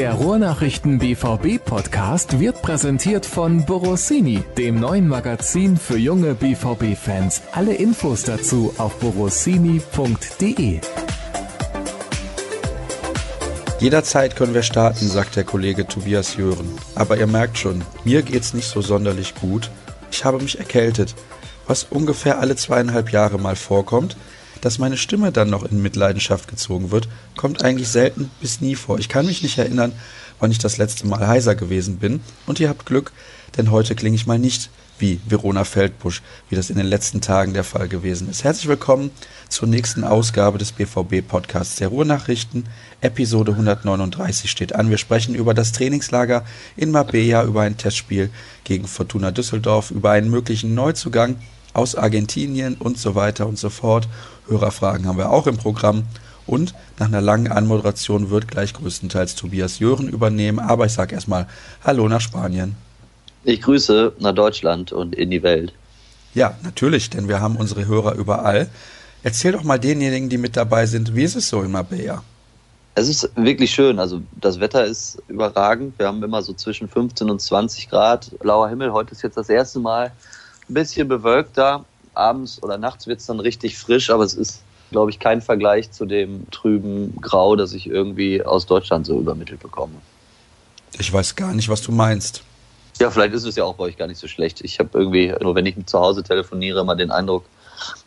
Der 0.00 0.14
Ruhrnachrichten 0.14 0.98
BVB 0.98 1.62
Podcast 1.62 2.40
wird 2.40 2.62
präsentiert 2.62 3.26
von 3.26 3.66
Borossini, 3.66 4.42
dem 4.56 4.80
neuen 4.80 5.06
Magazin 5.06 5.76
für 5.76 5.98
junge 5.98 6.32
BVB 6.32 6.96
Fans. 6.96 7.42
Alle 7.52 7.74
Infos 7.74 8.22
dazu 8.22 8.72
auf 8.78 8.98
borossini.de. 8.98 10.80
Jederzeit 13.78 14.36
können 14.36 14.54
wir 14.54 14.62
starten, 14.62 15.06
sagt 15.06 15.36
der 15.36 15.44
Kollege 15.44 15.86
Tobias 15.86 16.34
Jören. 16.34 16.70
Aber 16.94 17.18
ihr 17.18 17.26
merkt 17.26 17.58
schon, 17.58 17.82
mir 18.02 18.22
geht's 18.22 18.54
nicht 18.54 18.68
so 18.68 18.80
sonderlich 18.80 19.34
gut. 19.34 19.70
Ich 20.10 20.24
habe 20.24 20.38
mich 20.38 20.58
erkältet, 20.58 21.14
was 21.66 21.84
ungefähr 21.84 22.38
alle 22.38 22.56
zweieinhalb 22.56 23.12
Jahre 23.12 23.38
mal 23.38 23.54
vorkommt. 23.54 24.16
Dass 24.60 24.78
meine 24.78 24.98
Stimme 24.98 25.32
dann 25.32 25.48
noch 25.48 25.64
in 25.64 25.80
Mitleidenschaft 25.80 26.48
gezogen 26.48 26.90
wird, 26.90 27.08
kommt 27.36 27.64
eigentlich 27.64 27.88
selten 27.88 28.30
bis 28.40 28.60
nie 28.60 28.74
vor. 28.74 28.98
Ich 28.98 29.08
kann 29.08 29.26
mich 29.26 29.42
nicht 29.42 29.56
erinnern, 29.56 29.92
wann 30.38 30.50
ich 30.50 30.58
das 30.58 30.76
letzte 30.76 31.06
Mal 31.06 31.26
heiser 31.26 31.54
gewesen 31.54 31.96
bin. 31.96 32.20
Und 32.46 32.60
ihr 32.60 32.68
habt 32.68 32.84
Glück, 32.84 33.12
denn 33.56 33.70
heute 33.70 33.94
klinge 33.94 34.16
ich 34.16 34.26
mal 34.26 34.38
nicht 34.38 34.70
wie 34.98 35.18
Verona 35.26 35.64
Feldbusch, 35.64 36.20
wie 36.50 36.56
das 36.56 36.68
in 36.68 36.76
den 36.76 36.86
letzten 36.86 37.22
Tagen 37.22 37.54
der 37.54 37.64
Fall 37.64 37.88
gewesen 37.88 38.28
ist. 38.28 38.44
Herzlich 38.44 38.68
willkommen 38.68 39.10
zur 39.48 39.66
nächsten 39.66 40.04
Ausgabe 40.04 40.58
des 40.58 40.72
BVB-Podcasts 40.72 41.76
der 41.76 41.88
Ruhrnachrichten. 41.88 42.64
Episode 43.00 43.52
139 43.52 44.50
steht 44.50 44.74
an. 44.74 44.90
Wir 44.90 44.98
sprechen 44.98 45.34
über 45.34 45.54
das 45.54 45.72
Trainingslager 45.72 46.44
in 46.76 46.90
Marbella, 46.90 47.44
über 47.44 47.62
ein 47.62 47.78
Testspiel 47.78 48.28
gegen 48.64 48.86
Fortuna 48.86 49.30
Düsseldorf, 49.30 49.90
über 49.90 50.10
einen 50.10 50.28
möglichen 50.28 50.74
Neuzugang 50.74 51.36
aus 51.72 51.94
Argentinien 51.94 52.74
und 52.74 52.98
so 52.98 53.14
weiter 53.14 53.46
und 53.46 53.58
so 53.58 53.70
fort. 53.70 54.08
Hörerfragen 54.50 55.06
haben 55.06 55.16
wir 55.16 55.30
auch 55.30 55.46
im 55.46 55.56
Programm. 55.56 56.04
Und 56.46 56.74
nach 56.98 57.06
einer 57.06 57.20
langen 57.20 57.50
Anmoderation 57.50 58.30
wird 58.30 58.48
gleich 58.48 58.74
größtenteils 58.74 59.36
Tobias 59.36 59.78
Jören 59.78 60.08
übernehmen. 60.08 60.58
Aber 60.58 60.86
ich 60.86 60.92
sage 60.92 61.14
erstmal 61.14 61.46
Hallo 61.84 62.08
nach 62.08 62.20
Spanien. 62.20 62.74
Ich 63.44 63.62
grüße 63.62 64.14
nach 64.18 64.34
Deutschland 64.34 64.92
und 64.92 65.14
in 65.14 65.30
die 65.30 65.42
Welt. 65.42 65.72
Ja, 66.34 66.56
natürlich, 66.62 67.08
denn 67.10 67.28
wir 67.28 67.40
haben 67.40 67.56
unsere 67.56 67.86
Hörer 67.86 68.14
überall. 68.14 68.68
Erzähl 69.22 69.52
doch 69.52 69.62
mal 69.62 69.78
denjenigen, 69.78 70.28
die 70.28 70.38
mit 70.38 70.56
dabei 70.56 70.86
sind, 70.86 71.14
wie 71.14 71.22
ist 71.22 71.36
es 71.36 71.48
so 71.48 71.62
in 71.62 71.70
Marbella? 71.70 72.22
Es 72.94 73.08
ist 73.08 73.30
wirklich 73.36 73.70
schön. 73.70 73.98
Also 73.98 74.20
das 74.40 74.60
Wetter 74.60 74.84
ist 74.84 75.22
überragend. 75.28 75.98
Wir 75.98 76.06
haben 76.06 76.22
immer 76.22 76.42
so 76.42 76.52
zwischen 76.52 76.88
15 76.88 77.30
und 77.30 77.40
20 77.40 77.88
Grad. 77.88 78.30
Blauer 78.40 78.68
Himmel. 78.68 78.92
Heute 78.92 79.12
ist 79.12 79.22
jetzt 79.22 79.36
das 79.36 79.48
erste 79.48 79.78
Mal 79.78 80.12
ein 80.68 80.74
bisschen 80.74 81.06
bewölkt 81.08 81.56
da. 81.56 81.84
Abends 82.14 82.62
oder 82.62 82.78
nachts 82.78 83.06
wird 83.06 83.20
es 83.20 83.26
dann 83.26 83.40
richtig 83.40 83.78
frisch, 83.78 84.10
aber 84.10 84.24
es 84.24 84.34
ist, 84.34 84.62
glaube 84.90 85.10
ich, 85.10 85.18
kein 85.18 85.40
Vergleich 85.40 85.90
zu 85.90 86.06
dem 86.06 86.50
trüben 86.50 87.16
Grau, 87.20 87.56
das 87.56 87.72
ich 87.72 87.86
irgendwie 87.86 88.42
aus 88.42 88.66
Deutschland 88.66 89.06
so 89.06 89.18
übermittelt 89.18 89.60
bekomme. 89.60 89.94
Ich 90.98 91.12
weiß 91.12 91.36
gar 91.36 91.54
nicht, 91.54 91.68
was 91.68 91.82
du 91.82 91.92
meinst. 91.92 92.42
Ja, 92.98 93.10
vielleicht 93.10 93.32
ist 93.32 93.44
es 93.44 93.56
ja 93.56 93.64
auch 93.64 93.74
bei 93.74 93.84
euch 93.84 93.96
gar 93.96 94.08
nicht 94.08 94.18
so 94.18 94.28
schlecht. 94.28 94.60
Ich 94.60 94.78
habe 94.78 94.90
irgendwie, 94.92 95.32
nur 95.40 95.54
wenn 95.54 95.64
ich 95.64 95.74
zu 95.86 95.98
Hause 95.98 96.22
telefoniere, 96.22 96.84
mal 96.84 96.96
den 96.96 97.10
Eindruck, 97.10 97.44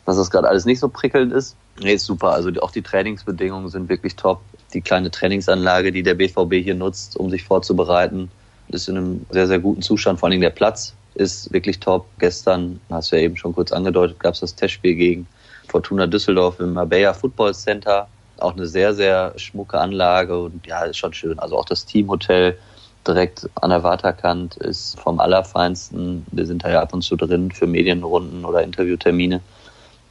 dass 0.06 0.16
das 0.16 0.30
gerade 0.30 0.48
alles 0.48 0.66
nicht 0.66 0.78
so 0.78 0.88
prickelnd 0.88 1.32
ist. 1.32 1.56
Nee, 1.80 1.94
ist 1.94 2.04
super. 2.04 2.30
Also 2.30 2.50
auch 2.60 2.70
die 2.70 2.82
Trainingsbedingungen 2.82 3.68
sind 3.70 3.88
wirklich 3.88 4.14
top. 4.14 4.40
Die 4.72 4.80
kleine 4.80 5.10
Trainingsanlage, 5.10 5.90
die 5.90 6.02
der 6.02 6.14
BVB 6.14 6.62
hier 6.62 6.74
nutzt, 6.74 7.16
um 7.16 7.30
sich 7.30 7.42
vorzubereiten, 7.42 8.30
ist 8.68 8.88
in 8.88 8.96
einem 8.96 9.26
sehr, 9.30 9.48
sehr 9.48 9.58
guten 9.58 9.82
Zustand. 9.82 10.20
Vor 10.20 10.28
allem 10.28 10.40
der 10.40 10.50
Platz 10.50 10.94
ist 11.14 11.52
wirklich 11.52 11.80
top. 11.80 12.06
Gestern, 12.18 12.80
hast 12.90 13.12
du 13.12 13.16
ja 13.16 13.22
eben 13.22 13.36
schon 13.36 13.54
kurz 13.54 13.72
angedeutet, 13.72 14.18
gab 14.20 14.34
es 14.34 14.40
das 14.40 14.54
Testspiel 14.54 14.94
gegen 14.94 15.26
Fortuna 15.68 16.06
Düsseldorf 16.06 16.60
im 16.60 16.72
Marbella 16.74 17.14
Football 17.14 17.54
Center. 17.54 18.08
Auch 18.38 18.52
eine 18.52 18.66
sehr, 18.66 18.94
sehr 18.94 19.32
schmucke 19.36 19.78
Anlage 19.78 20.38
und 20.38 20.66
ja, 20.66 20.84
ist 20.84 20.98
schon 20.98 21.14
schön. 21.14 21.38
Also 21.38 21.56
auch 21.56 21.64
das 21.64 21.86
Teamhotel 21.86 22.58
direkt 23.06 23.48
an 23.56 23.70
der 23.70 23.82
Waterkant 23.82 24.56
ist 24.56 24.98
vom 24.98 25.20
Allerfeinsten. 25.20 26.26
Wir 26.32 26.46
sind 26.46 26.64
da 26.64 26.70
ja 26.70 26.80
ab 26.80 26.92
und 26.92 27.02
zu 27.02 27.16
drin 27.16 27.50
für 27.50 27.66
Medienrunden 27.66 28.44
oder 28.44 28.62
Interviewtermine. 28.62 29.40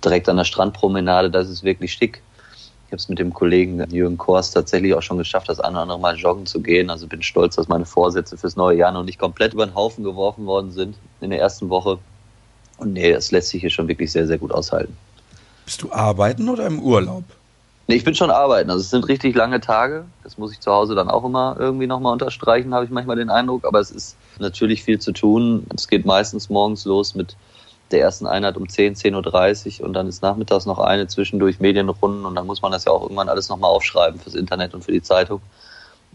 Direkt 0.03 0.29
an 0.29 0.37
der 0.37 0.43
Strandpromenade, 0.43 1.29
das 1.29 1.49
ist 1.49 1.63
wirklich 1.63 1.93
schick. 1.93 2.21
Ich 2.93 2.95
habe 2.95 3.01
es 3.01 3.09
mit 3.09 3.17
dem 3.17 3.33
Kollegen 3.33 3.83
Jürgen 3.89 4.19
Kors 4.19 4.51
tatsächlich 4.51 4.93
auch 4.93 5.01
schon 5.01 5.17
geschafft, 5.17 5.49
das 5.49 5.59
eine 5.59 5.71
oder 5.71 5.81
andere 5.81 5.99
Mal 5.99 6.15
joggen 6.15 6.45
zu 6.45 6.61
gehen. 6.61 6.91
Also 6.91 7.07
bin 7.07 7.23
stolz, 7.23 7.55
dass 7.55 7.67
meine 7.67 7.87
Vorsätze 7.87 8.37
fürs 8.37 8.55
neue 8.55 8.77
Jahr 8.77 8.91
noch 8.91 9.03
nicht 9.03 9.17
komplett 9.17 9.55
über 9.55 9.65
den 9.65 9.73
Haufen 9.73 10.03
geworfen 10.03 10.45
worden 10.45 10.71
sind 10.71 10.95
in 11.19 11.31
der 11.31 11.39
ersten 11.39 11.69
Woche. 11.69 11.97
Und 12.77 12.93
nee, 12.93 13.11
das 13.11 13.31
lässt 13.31 13.49
sich 13.49 13.61
hier 13.61 13.71
schon 13.71 13.87
wirklich 13.87 14.11
sehr, 14.11 14.27
sehr 14.27 14.37
gut 14.37 14.51
aushalten. 14.51 14.95
Bist 15.65 15.81
du 15.81 15.91
arbeiten 15.91 16.47
oder 16.47 16.67
im 16.67 16.79
Urlaub? 16.79 17.23
Nee, 17.87 17.95
ich 17.95 18.03
bin 18.03 18.13
schon 18.13 18.29
arbeiten. 18.29 18.69
Also 18.69 18.81
es 18.81 18.91
sind 18.91 19.07
richtig 19.07 19.33
lange 19.33 19.59
Tage. 19.59 20.05
Das 20.23 20.37
muss 20.37 20.51
ich 20.51 20.59
zu 20.59 20.71
Hause 20.71 20.93
dann 20.93 21.09
auch 21.09 21.25
immer 21.25 21.55
irgendwie 21.57 21.87
nochmal 21.87 22.13
unterstreichen, 22.13 22.75
habe 22.75 22.85
ich 22.85 22.91
manchmal 22.91 23.15
den 23.15 23.31
Eindruck. 23.31 23.65
Aber 23.65 23.79
es 23.79 23.89
ist 23.89 24.17
natürlich 24.37 24.83
viel 24.83 24.99
zu 24.99 25.13
tun. 25.13 25.65
Es 25.75 25.87
geht 25.87 26.05
meistens 26.05 26.47
morgens 26.47 26.85
los 26.85 27.15
mit 27.15 27.35
der 27.93 28.01
ersten 28.01 28.27
Einheit 28.27 28.57
um 28.57 28.67
10, 28.67 28.95
10.30 28.95 29.79
Uhr 29.79 29.85
und 29.85 29.93
dann 29.93 30.07
ist 30.07 30.21
nachmittags 30.21 30.65
noch 30.65 30.79
eine 30.79 31.07
zwischendurch 31.07 31.59
Medienrunden 31.59 32.25
und 32.25 32.35
dann 32.35 32.45
muss 32.45 32.61
man 32.61 32.71
das 32.71 32.85
ja 32.85 32.91
auch 32.91 33.03
irgendwann 33.03 33.29
alles 33.29 33.49
nochmal 33.49 33.71
aufschreiben 33.71 34.19
fürs 34.19 34.35
Internet 34.35 34.73
und 34.73 34.83
für 34.83 34.91
die 34.91 35.01
Zeitung. 35.01 35.41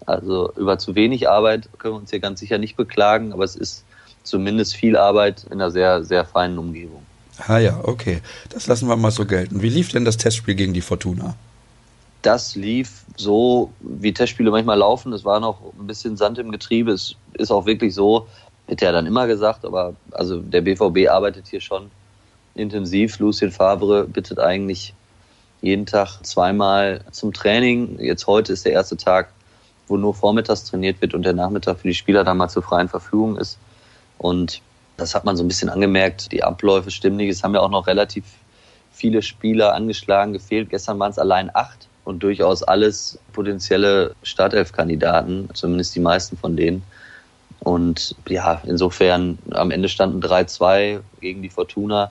Also 0.07 0.53
über 0.57 0.79
zu 0.79 0.95
wenig 0.95 1.29
Arbeit 1.29 1.69
können 1.79 1.95
wir 1.95 2.01
uns 2.01 2.11
hier 2.11 2.21
ganz 2.21 2.41
sicher 2.41 2.59
nicht 2.59 2.77
beklagen, 2.77 3.33
aber 3.33 3.45
es 3.45 3.57
ist 3.57 3.85
zumindest 4.23 4.77
viel 4.77 4.97
Arbeit 4.97 5.45
in 5.45 5.55
einer 5.55 5.71
sehr, 5.71 6.05
sehr 6.05 6.25
feinen 6.25 6.59
Umgebung. 6.59 7.03
Ah 7.47 7.59
ja, 7.59 7.81
okay. 7.83 8.21
Das 8.51 8.67
lassen 8.67 8.89
wir 8.89 8.97
mal 8.97 9.11
so 9.11 9.25
gelten. 9.25 9.63
Wie 9.63 9.69
lief 9.69 9.91
denn 9.91 10.05
das 10.05 10.17
Testspiel 10.17 10.55
gegen 10.55 10.75
die 10.75 10.81
Fortuna? 10.81 11.37
das 12.23 12.57
lief 12.57 13.05
so, 13.17 13.71
wie 13.81 14.13
Testspiele 14.13 14.51
manchmal 14.51 14.79
laufen. 14.79 15.13
Es 15.13 15.25
war 15.25 15.41
noch 15.41 15.61
ein 15.79 15.87
bisschen 15.87 16.17
Sand 16.17 16.39
im 16.39 16.51
Getriebe. 16.51 16.93
Es 16.93 17.17
ist 17.35 17.51
auch 17.51 17.67
wirklich 17.67 17.95
so, 17.95 18.27
wird 18.69 18.83
ja 18.83 18.93
dann 18.93 19.07
immer 19.07 19.27
gesagt, 19.27 19.65
aber 19.65 19.95
also 20.13 20.41
der 20.41 20.61
BVB 20.61 21.09
arbeitet 21.09 21.49
hier 21.49 21.61
schon 21.61 21.91
intensiv. 22.55 23.19
Lucien 23.19 23.51
Favre 23.51 24.05
bittet 24.05 24.39
eigentlich 24.39 24.95
jeden 25.61 25.87
Tag 25.87 26.21
zweimal 26.23 27.01
zum 27.11 27.33
Training. 27.33 27.99
Jetzt 27.99 28.27
heute 28.27 28.53
ist 28.53 28.65
der 28.65 28.73
erste 28.73 28.97
Tag, 28.97 29.31
wo 29.89 29.97
nur 29.97 30.15
vormittags 30.15 30.65
trainiert 30.65 31.01
wird 31.01 31.15
und 31.15 31.23
der 31.23 31.33
Nachmittag 31.33 31.79
für 31.79 31.89
die 31.89 31.95
Spieler 31.95 32.25
dann 32.25 32.37
mal 32.37 32.49
zur 32.49 32.63
freien 32.63 32.89
Verfügung 32.89 33.37
ist. 33.37 33.59
Und 34.19 34.61
das 34.97 35.15
hat 35.15 35.25
man 35.25 35.37
so 35.37 35.45
ein 35.45 35.49
bisschen 35.49 35.71
angemerkt. 35.71 36.31
Die 36.33 36.45
Abläufe 36.45 36.91
stimmen 36.91 37.17
nicht. 37.17 37.31
Es 37.31 37.43
haben 37.43 37.55
ja 37.55 37.61
auch 37.61 37.71
noch 37.71 37.87
relativ 37.87 38.25
viele 38.93 39.23
Spieler 39.23 39.75
angeschlagen, 39.75 40.33
gefehlt. 40.33 40.71
Gestern 40.71 40.99
waren 40.99 41.11
es 41.11 41.19
allein 41.19 41.51
acht 41.55 41.89
und 42.05 42.23
durchaus 42.23 42.63
alles 42.63 43.19
potenzielle 43.33 44.15
Startelf-Kandidaten, 44.23 45.49
zumindest 45.55 45.95
die 45.95 46.01
meisten 46.01 46.37
von 46.37 46.57
denen. 46.57 46.83
Und 47.69 48.17
ja, 48.27 48.63
insofern 48.65 49.37
am 49.51 49.71
Ende 49.71 49.91
standen 49.91 50.23
3-2 50.23 51.01
gegen 51.21 51.43
die 51.43 51.51
Fortuna. 51.51 52.11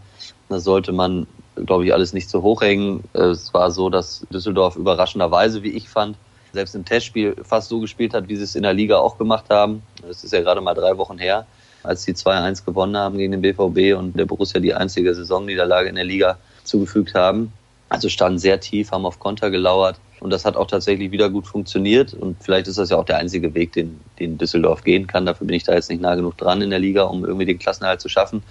Da 0.49 0.59
sollte 0.59 0.91
man, 0.91 1.25
glaube 1.55 1.83
ich, 1.83 1.93
alles 1.93 2.13
nicht 2.13 2.29
zu 2.29 2.43
hoch 2.43 2.61
hängen. 2.61 3.03
Es 3.13 3.55
war 3.55 3.71
so, 3.71 3.89
dass 3.89 4.23
Düsseldorf 4.31 4.75
überraschenderweise, 4.75 5.63
wie 5.63 5.71
ich 5.71 5.89
fand, 5.89 6.15
selbst 6.53 6.75
im 6.75 6.85
Testspiel 6.85 7.35
fast 7.41 7.69
so 7.69 7.79
gespielt 7.79 8.13
hat, 8.13 8.27
wie 8.27 8.35
sie 8.35 8.43
es 8.43 8.53
in 8.53 8.61
der 8.61 8.73
Liga 8.73 8.99
auch 8.99 9.17
gemacht 9.17 9.45
haben. 9.49 9.81
Das 10.07 10.23
ist 10.23 10.31
ja 10.31 10.41
gerade 10.41 10.61
mal 10.61 10.75
drei 10.75 10.95
Wochen 10.99 11.17
her, 11.17 11.47
als 11.81 12.03
sie 12.03 12.13
2-1 12.13 12.63
gewonnen 12.63 12.95
haben 12.95 13.17
gegen 13.17 13.31
den 13.31 13.41
BVB 13.41 13.97
und 13.97 14.15
der 14.15 14.27
Borussia 14.27 14.59
die 14.59 14.75
einzige 14.75 15.15
Saisonniederlage 15.15 15.89
in 15.89 15.95
der 15.95 16.05
Liga 16.05 16.37
zugefügt 16.65 17.15
haben. 17.15 17.51
Also 17.89 18.09
standen 18.09 18.37
sehr 18.37 18.59
tief, 18.59 18.91
haben 18.91 19.07
auf 19.07 19.19
Konter 19.19 19.49
gelauert. 19.49 19.99
Und 20.19 20.31
das 20.31 20.45
hat 20.45 20.55
auch 20.55 20.67
tatsächlich 20.67 21.11
wieder 21.11 21.29
gut 21.29 21.47
funktioniert. 21.47 22.13
Und 22.13 22.37
vielleicht 22.41 22.67
ist 22.67 22.77
das 22.77 22.89
ja 22.89 22.97
auch 22.97 23.05
der 23.05 23.17
einzige 23.17 23.53
Weg, 23.53 23.73
den, 23.73 23.99
den 24.19 24.37
Düsseldorf 24.37 24.83
gehen 24.83 25.07
kann. 25.07 25.25
Dafür 25.25 25.45
bin 25.45 25.55
ich 25.55 25.63
da 25.63 25.73
jetzt 25.73 25.89
nicht 25.89 26.01
nah 26.01 26.15
genug 26.15 26.37
dran 26.37 26.61
in 26.61 26.69
der 26.69 26.79
Liga, 26.79 27.03
um 27.03 27.23
irgendwie 27.23 27.45
den 27.45 27.59
Klassenerhalt 27.59 28.01
zu 28.01 28.09
schaffen. 28.09 28.41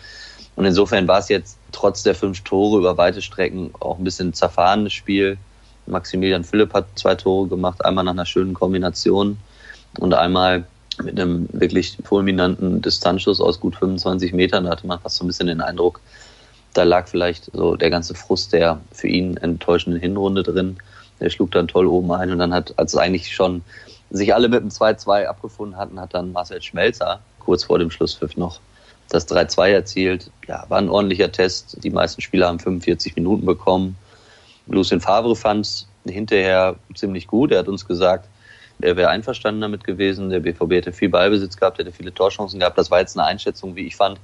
Und 0.55 0.65
insofern 0.65 1.07
war 1.07 1.19
es 1.19 1.29
jetzt 1.29 1.59
trotz 1.73 2.03
der 2.03 2.15
fünf 2.15 2.41
Tore 2.43 2.79
über 2.79 2.97
weite 2.97 3.21
Strecken 3.21 3.71
auch 3.81 3.99
ein 3.99 4.05
bisschen 4.05 4.33
zerfahrenes 4.33 4.93
Spiel. 4.93 5.39
Maximilian 5.87 6.45
Philipp 6.45 6.73
hat 6.73 6.87
zwei 6.95 7.15
Tore 7.15 7.49
gemacht, 7.49 7.85
einmal 7.85 8.05
nach 8.05 8.13
einer 8.13 8.27
schönen 8.27 8.55
Kombination 8.55 9.37
und 9.99 10.15
einmal 10.15 10.65
mit 11.03 11.21
einem 11.21 11.49
wirklich 11.53 11.99
fulminanten 12.05 12.81
Distanzschuss 12.81 13.41
aus 13.41 13.61
gut 13.61 13.77
25 13.77 14.33
Metern. 14.33 14.65
Da 14.65 14.71
hatte 14.71 14.87
man 14.87 14.99
fast 14.99 15.17
so 15.17 15.25
ein 15.25 15.27
bisschen 15.27 15.47
den 15.47 15.61
Eindruck, 15.61 16.01
da 16.73 16.83
lag 16.83 17.09
vielleicht 17.09 17.51
so 17.53 17.77
der 17.77 17.91
ganze 17.91 18.15
Frust 18.15 18.53
der 18.53 18.81
für 18.93 19.09
ihn 19.09 19.37
enttäuschenden 19.37 20.01
Hinrunde 20.01 20.43
drin. 20.43 20.77
Der 21.21 21.31
schlug 21.31 21.51
dann 21.51 21.69
toll 21.69 21.87
oben 21.87 22.13
ein 22.13 22.31
und 22.31 22.39
dann 22.39 22.53
hat, 22.53 22.75
als 22.79 22.97
eigentlich 22.97 23.35
schon 23.35 23.63
sich 24.11 24.35
alle 24.35 24.49
mit 24.49 24.61
dem 24.61 24.69
2-2 24.69 25.27
abgefunden 25.27 25.77
hatten, 25.77 26.01
hat 26.01 26.15
dann 26.15 26.33
Marcel 26.33 26.63
Schmelzer 26.63 27.21
kurz 27.41 27.65
vor 27.65 27.79
dem 27.79 27.91
Schlusspfiff 27.91 28.37
noch 28.37 28.61
das 29.09 29.29
3-2 29.29 29.69
erzielt. 29.69 30.31
Ja, 30.49 30.65
war 30.69 30.79
ein 30.79 30.89
ordentlicher 30.89 31.31
Test. 31.31 31.83
Die 31.83 31.91
meisten 31.91 32.21
Spieler 32.21 32.49
haben 32.49 32.59
45 32.59 33.15
Minuten 33.17 33.47
bekommen. 33.47 33.97
Lucien 34.67 35.01
Favre 35.01 35.37
fand 35.37 35.65
es 35.65 35.87
hinterher 36.05 36.77
ziemlich 36.95 37.27
gut. 37.27 37.53
Er 37.53 37.61
hat 37.61 37.69
uns 37.69 37.87
gesagt, 37.87 38.29
er 38.81 38.97
wäre 38.97 39.09
einverstanden 39.09 39.61
damit 39.61 39.85
gewesen. 39.85 40.29
Der 40.31 40.41
BVB 40.41 40.73
hätte 40.73 40.93
viel 40.93 41.09
Ballbesitz 41.09 41.57
gehabt, 41.57 41.79
hätte 41.79 41.93
viele 41.93 42.13
Torchancen 42.13 42.59
gehabt. 42.59 42.77
Das 42.77 42.91
war 42.91 43.01
jetzt 43.01 43.17
eine 43.17 43.27
Einschätzung, 43.27 43.77
wie 43.77 43.87
ich 43.87 43.97
fand, 43.97 44.19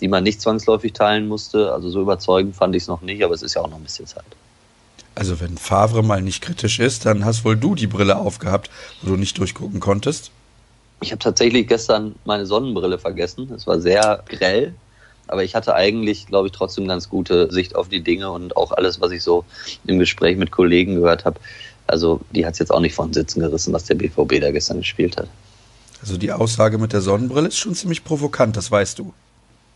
die 0.00 0.08
man 0.08 0.24
nicht 0.24 0.40
zwangsläufig 0.40 0.92
teilen 0.92 1.28
musste. 1.28 1.72
Also 1.72 1.90
so 1.90 2.00
überzeugend 2.00 2.56
fand 2.56 2.74
ich 2.74 2.82
es 2.82 2.88
noch 2.88 3.02
nicht, 3.02 3.22
aber 3.22 3.34
es 3.34 3.42
ist 3.42 3.54
ja 3.54 3.62
auch 3.62 3.68
noch 3.68 3.76
ein 3.76 3.84
bisschen 3.84 4.06
Zeit. 4.06 4.24
Also 5.14 5.40
wenn 5.40 5.58
Favre 5.58 6.02
mal 6.02 6.22
nicht 6.22 6.42
kritisch 6.42 6.78
ist, 6.78 7.04
dann 7.04 7.24
hast 7.24 7.44
wohl 7.44 7.56
du 7.56 7.74
die 7.74 7.86
Brille 7.86 8.16
aufgehabt, 8.16 8.70
wo 9.02 9.10
du 9.10 9.16
nicht 9.16 9.38
durchgucken 9.38 9.80
konntest. 9.80 10.30
Ich 11.02 11.10
habe 11.10 11.18
tatsächlich 11.18 11.66
gestern 11.66 12.14
meine 12.24 12.46
Sonnenbrille 12.46 12.98
vergessen. 12.98 13.50
Es 13.54 13.66
war 13.66 13.80
sehr 13.80 14.22
grell, 14.26 14.74
aber 15.26 15.42
ich 15.42 15.54
hatte 15.54 15.74
eigentlich, 15.74 16.26
glaube 16.26 16.46
ich, 16.48 16.52
trotzdem 16.52 16.86
ganz 16.86 17.08
gute 17.08 17.52
Sicht 17.52 17.74
auf 17.74 17.88
die 17.88 18.02
Dinge 18.02 18.30
und 18.30 18.56
auch 18.56 18.72
alles, 18.72 19.00
was 19.00 19.10
ich 19.10 19.22
so 19.22 19.44
im 19.84 19.98
Gespräch 19.98 20.36
mit 20.36 20.50
Kollegen 20.50 20.94
gehört 20.96 21.24
habe. 21.24 21.40
Also 21.86 22.20
die 22.30 22.46
hat 22.46 22.54
es 22.54 22.60
jetzt 22.60 22.70
auch 22.70 22.80
nicht 22.80 22.94
von 22.94 23.12
Sitzen 23.12 23.40
gerissen, 23.40 23.72
was 23.72 23.84
der 23.84 23.96
BVB 23.96 24.40
da 24.40 24.50
gestern 24.50 24.78
gespielt 24.78 25.16
hat. 25.16 25.28
Also 26.00 26.16
die 26.16 26.32
Aussage 26.32 26.78
mit 26.78 26.92
der 26.92 27.00
Sonnenbrille 27.00 27.48
ist 27.48 27.58
schon 27.58 27.74
ziemlich 27.74 28.04
provokant, 28.04 28.56
das 28.56 28.70
weißt 28.70 28.98
du. 28.98 29.12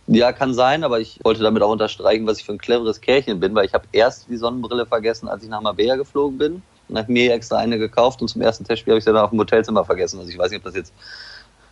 Ja, 0.09 0.33
kann 0.33 0.55
sein, 0.55 0.85
aber 0.85 1.01
ich 1.01 1.19
wollte 1.25 1.43
damit 1.43 1.63
auch 1.63 1.71
unterstreichen, 1.71 2.27
was 2.27 2.39
ich 2.39 2.45
für 2.45 2.53
ein 2.53 2.59
cleveres 2.59 3.01
Kerlchen 3.01 3.41
bin, 3.41 3.55
weil 3.55 3.67
ich 3.67 3.75
habe 3.75 3.87
erst 3.93 4.29
die 4.29 4.37
Sonnenbrille 4.37 4.87
vergessen, 4.87 5.29
als 5.29 5.43
ich 5.43 5.49
nach 5.49 5.61
Marbella 5.61 5.97
geflogen 5.97 6.39
bin. 6.39 6.63
Und 6.89 6.97
habe 6.97 7.11
mir 7.11 7.35
extra 7.35 7.57
eine 7.57 7.79
gekauft 7.79 8.23
und 8.23 8.29
zum 8.29 8.43
ersten 8.43 8.65
Testspiel 8.65 8.93
habe 8.93 8.99
ich 8.99 9.05
sie 9.05 9.13
dann 9.13 9.21
auf 9.21 9.31
dem 9.31 9.41
Hotelzimmer 9.41 9.85
vergessen. 9.85 10.21
Also 10.21 10.31
ich 10.31 10.39
weiß 10.39 10.51
nicht, 10.51 10.59
ob 10.59 10.65
das 10.65 10.77
jetzt 10.77 10.93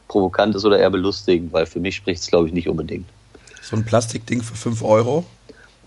provokant 0.08 0.56
ist 0.56 0.64
oder 0.64 0.78
eher 0.78 0.90
belustigend, 0.90 1.52
weil 1.52 1.66
für 1.66 1.78
mich 1.78 1.94
spricht 1.94 2.20
es, 2.20 2.26
glaube 2.26 2.48
ich, 2.48 2.52
nicht 2.52 2.68
unbedingt. 2.68 3.06
So 3.62 3.76
ein 3.76 3.84
Plastikding 3.84 4.42
für 4.42 4.56
5 4.56 4.82
Euro? 4.82 5.24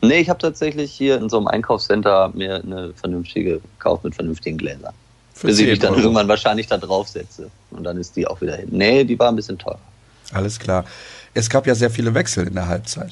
Nee, 0.02 0.20
ich 0.20 0.30
habe 0.30 0.40
tatsächlich 0.40 0.92
hier 0.94 1.18
in 1.18 1.30
so 1.30 1.38
einem 1.38 1.48
Einkaufscenter 1.48 2.32
mir 2.34 2.64
eine 2.64 2.94
vernünftige 2.94 3.60
gekauft 3.60 4.04
mit 4.04 4.16
vernünftigen 4.16 4.58
Gläsern. 4.58 4.94
Für 5.34 5.48
bis 5.48 5.60
ich 5.60 5.68
mich 5.68 5.80
dann 5.80 5.92
Euro. 5.92 6.04
irgendwann 6.04 6.28
wahrscheinlich 6.28 6.68
da 6.68 6.78
draufsetze. 6.78 7.52
Und 7.72 7.84
dann 7.84 7.98
ist 7.98 8.16
die 8.16 8.26
auch 8.26 8.40
wieder 8.42 8.56
hin. 8.56 8.70
Nee, 8.72 9.04
die 9.04 9.20
war 9.20 9.30
ein 9.30 9.36
bisschen 9.36 9.58
teurer. 9.58 9.80
Alles 10.34 10.58
klar. 10.60 10.86
Es 11.38 11.52
gab 11.52 11.68
ja 11.68 11.76
sehr 11.76 11.92
viele 11.92 12.16
Wechsel 12.16 12.48
in 12.48 12.56
der 12.56 12.68
Halbzeit. 12.68 13.12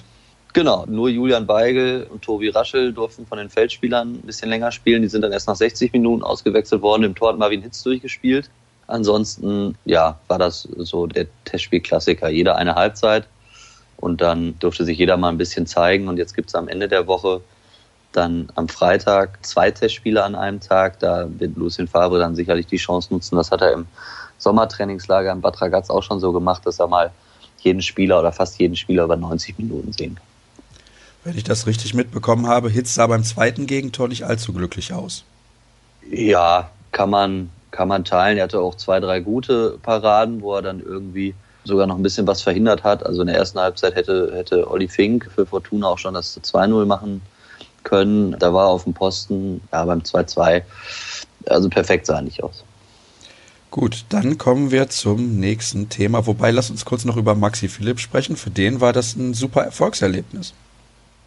Genau, 0.53 0.85
nur 0.87 1.09
Julian 1.09 1.47
Weigel 1.47 2.07
und 2.09 2.23
Tobi 2.23 2.49
Raschel 2.49 2.91
durften 2.91 3.27
von 3.27 3.37
den 3.37 3.51
Feldspielern 3.51 4.13
ein 4.13 4.21
bisschen 4.21 4.49
länger 4.49 4.71
spielen. 4.71 5.03
Die 5.03 5.09
sind 5.09 5.21
dann 5.21 5.31
erst 5.31 5.47
nach 5.47 5.55
60 5.55 5.93
Minuten 5.93 6.23
ausgewechselt 6.23 6.81
worden. 6.81 7.03
Im 7.03 7.13
Tor 7.13 7.29
hat 7.29 7.37
Marvin 7.37 7.61
Hitz 7.61 7.83
durchgespielt. 7.83 8.49
Ansonsten, 8.87 9.77
ja, 9.85 10.17
war 10.27 10.39
das 10.39 10.67
so 10.77 11.05
der 11.05 11.27
Testspielklassiker. 11.43 12.29
Jeder 12.29 12.55
eine 12.55 12.73
Halbzeit. 12.73 13.27
Und 13.97 14.21
dann 14.21 14.57
durfte 14.57 14.85
sich 14.85 14.97
jeder 14.97 15.17
mal 15.17 15.29
ein 15.29 15.37
bisschen 15.37 15.67
zeigen. 15.67 16.07
Und 16.07 16.17
jetzt 16.17 16.33
gibt 16.33 16.49
es 16.49 16.55
am 16.55 16.67
Ende 16.67 16.87
der 16.87 17.05
Woche 17.05 17.41
dann 18.11 18.49
am 18.55 18.69
Freitag 18.69 19.45
zwei 19.45 19.69
Testspiele 19.69 20.23
an 20.23 20.33
einem 20.33 20.61
Tag. 20.61 20.99
Da 20.99 21.27
wird 21.37 21.57
Lucien 21.57 21.87
Favre 21.87 22.17
dann 22.17 22.35
sicherlich 22.35 22.65
die 22.65 22.77
Chance 22.77 23.13
nutzen. 23.13 23.35
Das 23.35 23.51
hat 23.51 23.61
er 23.61 23.73
im 23.73 23.85
Sommertrainingslager 24.39 25.31
in 25.31 25.41
Bad 25.41 25.61
Ragaz 25.61 25.91
auch 25.91 26.01
schon 26.01 26.19
so 26.19 26.31
gemacht, 26.31 26.65
dass 26.65 26.79
er 26.79 26.87
mal 26.87 27.11
jeden 27.65 27.81
Spieler 27.81 28.19
oder 28.19 28.31
fast 28.31 28.59
jeden 28.59 28.75
Spieler 28.75 29.03
über 29.03 29.17
90 29.17 29.57
Minuten 29.57 29.91
sehen 29.91 30.15
kann. 30.15 30.23
Wenn 31.25 31.37
ich 31.37 31.43
das 31.43 31.65
richtig 31.65 31.95
mitbekommen 31.95 32.47
habe, 32.47 32.69
Hitz 32.69 32.93
sah 32.93 33.07
beim 33.07 33.23
zweiten 33.23 33.65
Gegentor 33.65 34.07
nicht 34.07 34.23
allzu 34.23 34.53
glücklich 34.53 34.93
aus. 34.93 35.23
Ja, 36.09 36.69
kann 36.91 37.09
man, 37.09 37.49
kann 37.71 37.87
man 37.87 38.05
teilen. 38.05 38.37
Er 38.37 38.43
hatte 38.43 38.59
auch 38.59 38.75
zwei, 38.75 38.99
drei 38.99 39.21
gute 39.21 39.79
Paraden, 39.81 40.41
wo 40.41 40.53
er 40.53 40.61
dann 40.61 40.79
irgendwie 40.79 41.33
sogar 41.63 41.87
noch 41.87 41.95
ein 41.95 42.03
bisschen 42.03 42.27
was 42.27 42.43
verhindert 42.43 42.83
hat. 42.83 43.03
Also 43.03 43.21
in 43.21 43.27
der 43.27 43.37
ersten 43.37 43.59
Halbzeit 43.59 43.95
hätte, 43.95 44.31
hätte 44.35 44.69
Olli 44.69 44.87
Fink 44.87 45.29
für 45.33 45.47
Fortuna 45.47 45.87
auch 45.87 45.97
schon 45.97 46.13
das 46.13 46.39
2-0 46.39 46.85
machen 46.85 47.21
können. 47.83 48.35
Da 48.37 48.53
war 48.53 48.67
er 48.67 48.69
auf 48.69 48.83
dem 48.83 48.93
Posten, 48.93 49.61
ja, 49.73 49.83
beim 49.83 50.01
2-2. 50.01 50.61
Also 51.47 51.69
perfekt 51.69 52.05
sah 52.05 52.17
er 52.17 52.21
nicht 52.21 52.43
aus. 52.43 52.63
Gut, 53.75 54.05
dann 54.07 54.37
kommen 54.37 54.71
wir 54.71 54.87
zum 54.87 55.37
nächsten 55.37 55.89
Thema. 55.89 56.25
Wobei, 56.27 56.49
lass 56.51 56.69
uns 56.69 56.85
kurz 56.85 57.03
noch 57.03 57.17
über 57.17 57.35
Maxi 57.35 57.67
Philipp 57.67 57.99
sprechen. 57.99 58.37
Für 58.37 58.49
den 58.49 58.79
war 58.79 58.93
das 58.93 59.17
ein 59.17 59.33
super 59.33 59.63
Erfolgserlebnis. 59.63 60.53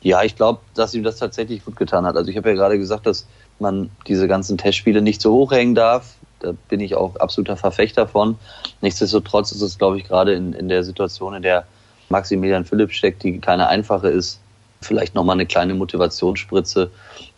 Ja, 0.01 0.23
ich 0.23 0.35
glaube, 0.35 0.61
dass 0.75 0.95
ihm 0.95 1.03
das 1.03 1.19
tatsächlich 1.19 1.63
gut 1.63 1.77
getan 1.77 2.07
hat. 2.07 2.17
Also 2.17 2.31
ich 2.31 2.39
habe 2.39 2.49
ja 2.49 2.55
gerade 2.55 2.79
gesagt, 2.79 3.05
dass 3.05 3.27
man 3.59 3.91
diese 4.07 4.29
ganzen 4.29 4.57
Testspiele 4.57 5.03
nicht 5.03 5.21
so 5.21 5.35
hochhängen 5.35 5.75
darf. 5.75 6.15
Da 6.41 6.55
bin 6.71 6.81
ich 6.81 6.95
auch 6.95 7.17
absoluter 7.17 7.59
Verfechter 7.59 8.09
von. 8.09 8.39
Nichtsdestotrotz 8.81 9.53
ist 9.53 9.61
es, 9.61 9.77
glaube 9.77 9.99
ich, 9.99 10.05
gerade 10.05 10.33
in, 10.33 10.55
in 10.55 10.71
der 10.71 10.85
Situation, 10.85 11.35
in 11.35 11.43
der 11.43 11.67
Maximilian 12.09 12.65
Philipp 12.65 12.93
steckt, 12.93 13.25
die 13.25 13.41
keine 13.41 13.69
einfache 13.69 14.09
ist, 14.09 14.41
vielleicht 14.81 15.15
nochmal 15.15 15.35
eine 15.35 15.45
kleine 15.45 15.75
Motivationsspritze. 15.75 16.91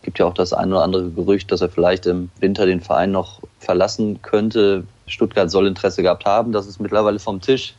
Gibt 0.03 0.21
ja 0.21 0.27
auch 0.27 0.35
das 0.35 0.53
ein 0.53 0.73
oder 0.73 0.85
andere 0.85 1.11
Gerücht, 1.11 1.51
dass 1.51 1.63
er 1.63 1.69
vielleicht 1.69 2.07
im 2.07 2.31
Winter 2.39 2.65
den 2.65 2.81
Verein 2.81 3.11
noch 3.11 3.41
verlassen 3.59 4.23
könnte. 4.23 4.85
Stuttgart 5.11 5.51
soll 5.51 5.67
Interesse 5.67 6.03
gehabt 6.03 6.25
haben. 6.25 6.53
Das 6.53 6.67
ist 6.67 6.81
mittlerweile 6.81 7.19
vom 7.19 7.41
Tisch. 7.41 7.75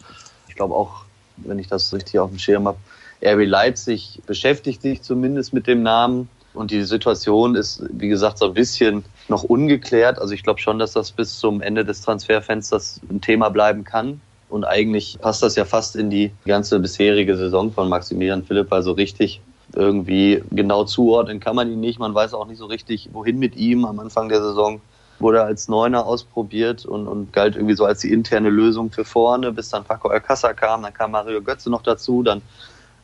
Ich 0.47 0.55
glaube 0.55 0.75
auch, 0.75 1.05
wenn 1.37 1.59
ich 1.59 1.67
das 1.67 1.93
richtig 1.93 2.19
auf 2.19 2.29
dem 2.29 2.39
Schirm 2.39 2.67
habe, 2.67 2.77
RB 3.23 3.45
Leipzig 3.45 4.21
beschäftigt 4.25 4.81
sich 4.81 5.01
zumindest 5.01 5.53
mit 5.53 5.67
dem 5.67 5.83
Namen. 5.83 6.29
Und 6.53 6.71
die 6.71 6.83
Situation 6.83 7.55
ist, 7.55 7.83
wie 7.91 8.09
gesagt, 8.09 8.37
so 8.37 8.45
ein 8.47 8.53
bisschen 8.53 9.05
noch 9.29 9.43
ungeklärt. 9.43 10.19
Also 10.19 10.33
ich 10.33 10.43
glaube 10.43 10.59
schon, 10.59 10.79
dass 10.79 10.91
das 10.91 11.11
bis 11.11 11.39
zum 11.39 11.61
Ende 11.61 11.85
des 11.85 12.01
Transferfensters 12.01 12.99
ein 13.09 13.21
Thema 13.21 13.49
bleiben 13.49 13.83
kann. 13.83 14.19
Und 14.49 14.65
eigentlich 14.65 15.17
passt 15.21 15.41
das 15.43 15.55
ja 15.55 15.63
fast 15.63 15.95
in 15.95 16.09
die 16.09 16.31
ganze 16.45 16.79
bisherige 16.79 17.37
Saison 17.37 17.71
von 17.71 17.87
Maximilian 17.87 18.43
Philipp. 18.43 18.73
Also 18.73 18.91
richtig 18.91 19.39
irgendwie 19.73 20.43
genau 20.51 20.83
zuordnen 20.83 21.39
kann 21.39 21.55
man 21.55 21.71
ihn 21.71 21.79
nicht. 21.79 21.99
Man 21.99 22.13
weiß 22.13 22.33
auch 22.33 22.47
nicht 22.47 22.57
so 22.57 22.65
richtig, 22.65 23.09
wohin 23.13 23.39
mit 23.39 23.55
ihm. 23.55 23.85
Am 23.85 23.99
Anfang 23.99 24.27
der 24.27 24.41
Saison 24.41 24.81
wurde 25.21 25.43
als 25.43 25.67
Neuner 25.67 26.05
ausprobiert 26.05 26.85
und, 26.85 27.07
und 27.07 27.33
galt 27.33 27.55
irgendwie 27.55 27.75
so 27.75 27.85
als 27.85 28.01
die 28.01 28.11
interne 28.11 28.49
Lösung 28.49 28.91
für 28.91 29.05
vorne, 29.05 29.51
bis 29.51 29.69
dann 29.69 29.83
Paco 29.83 30.09
Alcázar 30.09 30.53
kam. 30.53 30.83
Dann 30.83 30.93
kam 30.93 31.11
Mario 31.11 31.41
Götze 31.41 31.69
noch 31.69 31.83
dazu. 31.83 32.23
Dann 32.23 32.41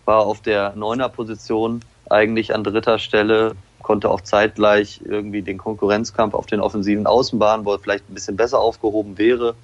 war 0.06 0.22
er 0.22 0.26
auf 0.26 0.42
der 0.42 0.74
Neuner-Position 0.76 1.82
eigentlich 2.10 2.56
an 2.56 2.64
dritter 2.64 3.00
Stelle, 3.00 3.54
konnte 3.82 4.10
auch 4.10 4.22
zeitgleich 4.22 5.02
irgendwie 5.04 5.42
den 5.42 5.58
Konkurrenzkampf 5.58 6.34
auf 6.34 6.46
den 6.46 6.60
offensiven 6.60 7.08
Außenbahnen, 7.08 7.66
wo 7.66 7.74
er 7.74 7.80
vielleicht 7.80 8.10
ein 8.10 8.14
bisschen 8.14 8.38
besser 8.38 8.60
aufgehoben 8.60 9.18
wäre, 9.18 9.56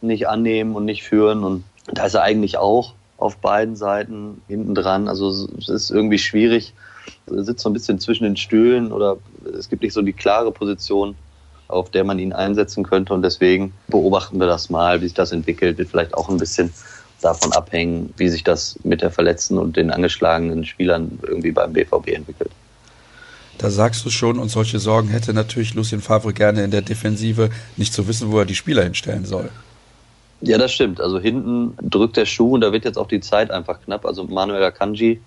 nicht 0.00 0.28
annehmen 0.28 0.74
und 0.74 0.84
nicht 0.84 1.04
führen. 1.04 1.44
Und 1.44 1.64
da 1.92 2.06
ist 2.06 2.14
er 2.14 2.22
eigentlich 2.22 2.58
auch 2.58 2.94
auf 3.18 3.36
beiden 3.38 3.76
Seiten 3.76 4.42
hinten 4.48 4.74
dran. 4.74 5.08
Also 5.08 5.48
es 5.58 5.68
ist 5.68 5.90
irgendwie 5.90 6.18
schwierig. 6.18 6.74
Er 7.26 7.44
sitzt 7.44 7.62
so 7.62 7.70
ein 7.70 7.72
bisschen 7.72 7.98
zwischen 7.98 8.24
den 8.24 8.36
Stühlen 8.36 8.92
oder 8.92 9.16
es 9.58 9.68
gibt 9.68 9.82
nicht 9.82 9.92
so 9.92 10.02
die 10.02 10.12
klare 10.12 10.52
Position, 10.52 11.14
auf 11.68 11.90
der 11.90 12.04
man 12.04 12.18
ihn 12.18 12.32
einsetzen 12.32 12.84
könnte. 12.84 13.14
Und 13.14 13.22
deswegen 13.22 13.72
beobachten 13.88 14.38
wir 14.38 14.46
das 14.46 14.70
mal, 14.70 15.00
wie 15.00 15.06
sich 15.06 15.14
das 15.14 15.32
entwickelt. 15.32 15.78
Wird 15.78 15.90
vielleicht 15.90 16.14
auch 16.14 16.28
ein 16.28 16.38
bisschen 16.38 16.72
davon 17.22 17.52
abhängen, 17.52 18.12
wie 18.16 18.28
sich 18.28 18.44
das 18.44 18.78
mit 18.84 19.02
der 19.02 19.10
verletzten 19.10 19.58
und 19.58 19.76
den 19.76 19.90
angeschlagenen 19.90 20.64
Spielern 20.64 21.18
irgendwie 21.22 21.50
beim 21.50 21.72
BVB 21.72 22.08
entwickelt. 22.08 22.50
Da 23.58 23.70
sagst 23.70 24.04
du 24.04 24.10
schon, 24.10 24.38
und 24.38 24.50
solche 24.50 24.78
Sorgen 24.78 25.08
hätte 25.08 25.32
natürlich 25.32 25.74
Lucien 25.74 26.02
Favre 26.02 26.34
gerne 26.34 26.62
in 26.64 26.70
der 26.70 26.82
Defensive, 26.82 27.50
nicht 27.76 27.94
zu 27.94 28.06
wissen, 28.06 28.30
wo 28.30 28.38
er 28.38 28.44
die 28.44 28.54
Spieler 28.54 28.84
hinstellen 28.84 29.24
soll. 29.24 29.48
Ja, 30.42 30.58
das 30.58 30.72
stimmt. 30.72 31.00
Also 31.00 31.18
hinten 31.18 31.74
drückt 31.82 32.18
der 32.18 32.26
Schuh 32.26 32.54
und 32.54 32.60
da 32.60 32.72
wird 32.72 32.84
jetzt 32.84 32.98
auch 32.98 33.08
die 33.08 33.20
Zeit 33.20 33.50
einfach 33.50 33.80
knapp. 33.80 34.04
Also 34.04 34.24
Manuel 34.24 34.62
Akanji 34.62 35.20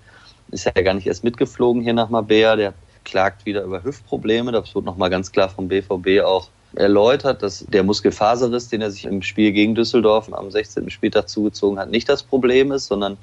ist 0.52 0.66
ja 0.66 0.72
gar 0.84 0.94
nicht 0.94 1.08
erst 1.08 1.24
mitgeflogen 1.24 1.82
hier 1.82 1.94
nach 1.94 2.10
Mabea. 2.10 2.56
Der 2.56 2.74
klagt 3.10 3.46
wieder 3.46 3.64
über 3.64 3.84
Hüftprobleme. 3.84 4.52
Das 4.52 4.74
wird 4.76 4.86
nochmal 4.86 5.10
ganz 5.10 5.32
klar 5.32 5.50
vom 5.50 5.68
BVB 5.68 6.22
auch 6.24 6.50
erläutert, 6.76 7.42
dass 7.42 7.66
der 7.68 7.84
Muskelfaserriss, 7.84 8.70
den 8.70 8.82
er 8.82 8.92
sich 8.92 9.06
im 9.06 9.22
Spiel 9.22 9.52
gegen 9.52 9.76
Düsseldorf 9.76 10.32
am 10.32 10.52
16. 10.52 10.90
Spieltag 10.90 11.28
zugezogen 11.28 11.80
hat, 11.80 11.90
nicht 11.90 12.08
das 12.08 12.22
Problem 12.22 12.72
ist, 12.72 12.88
sondern 12.88 13.18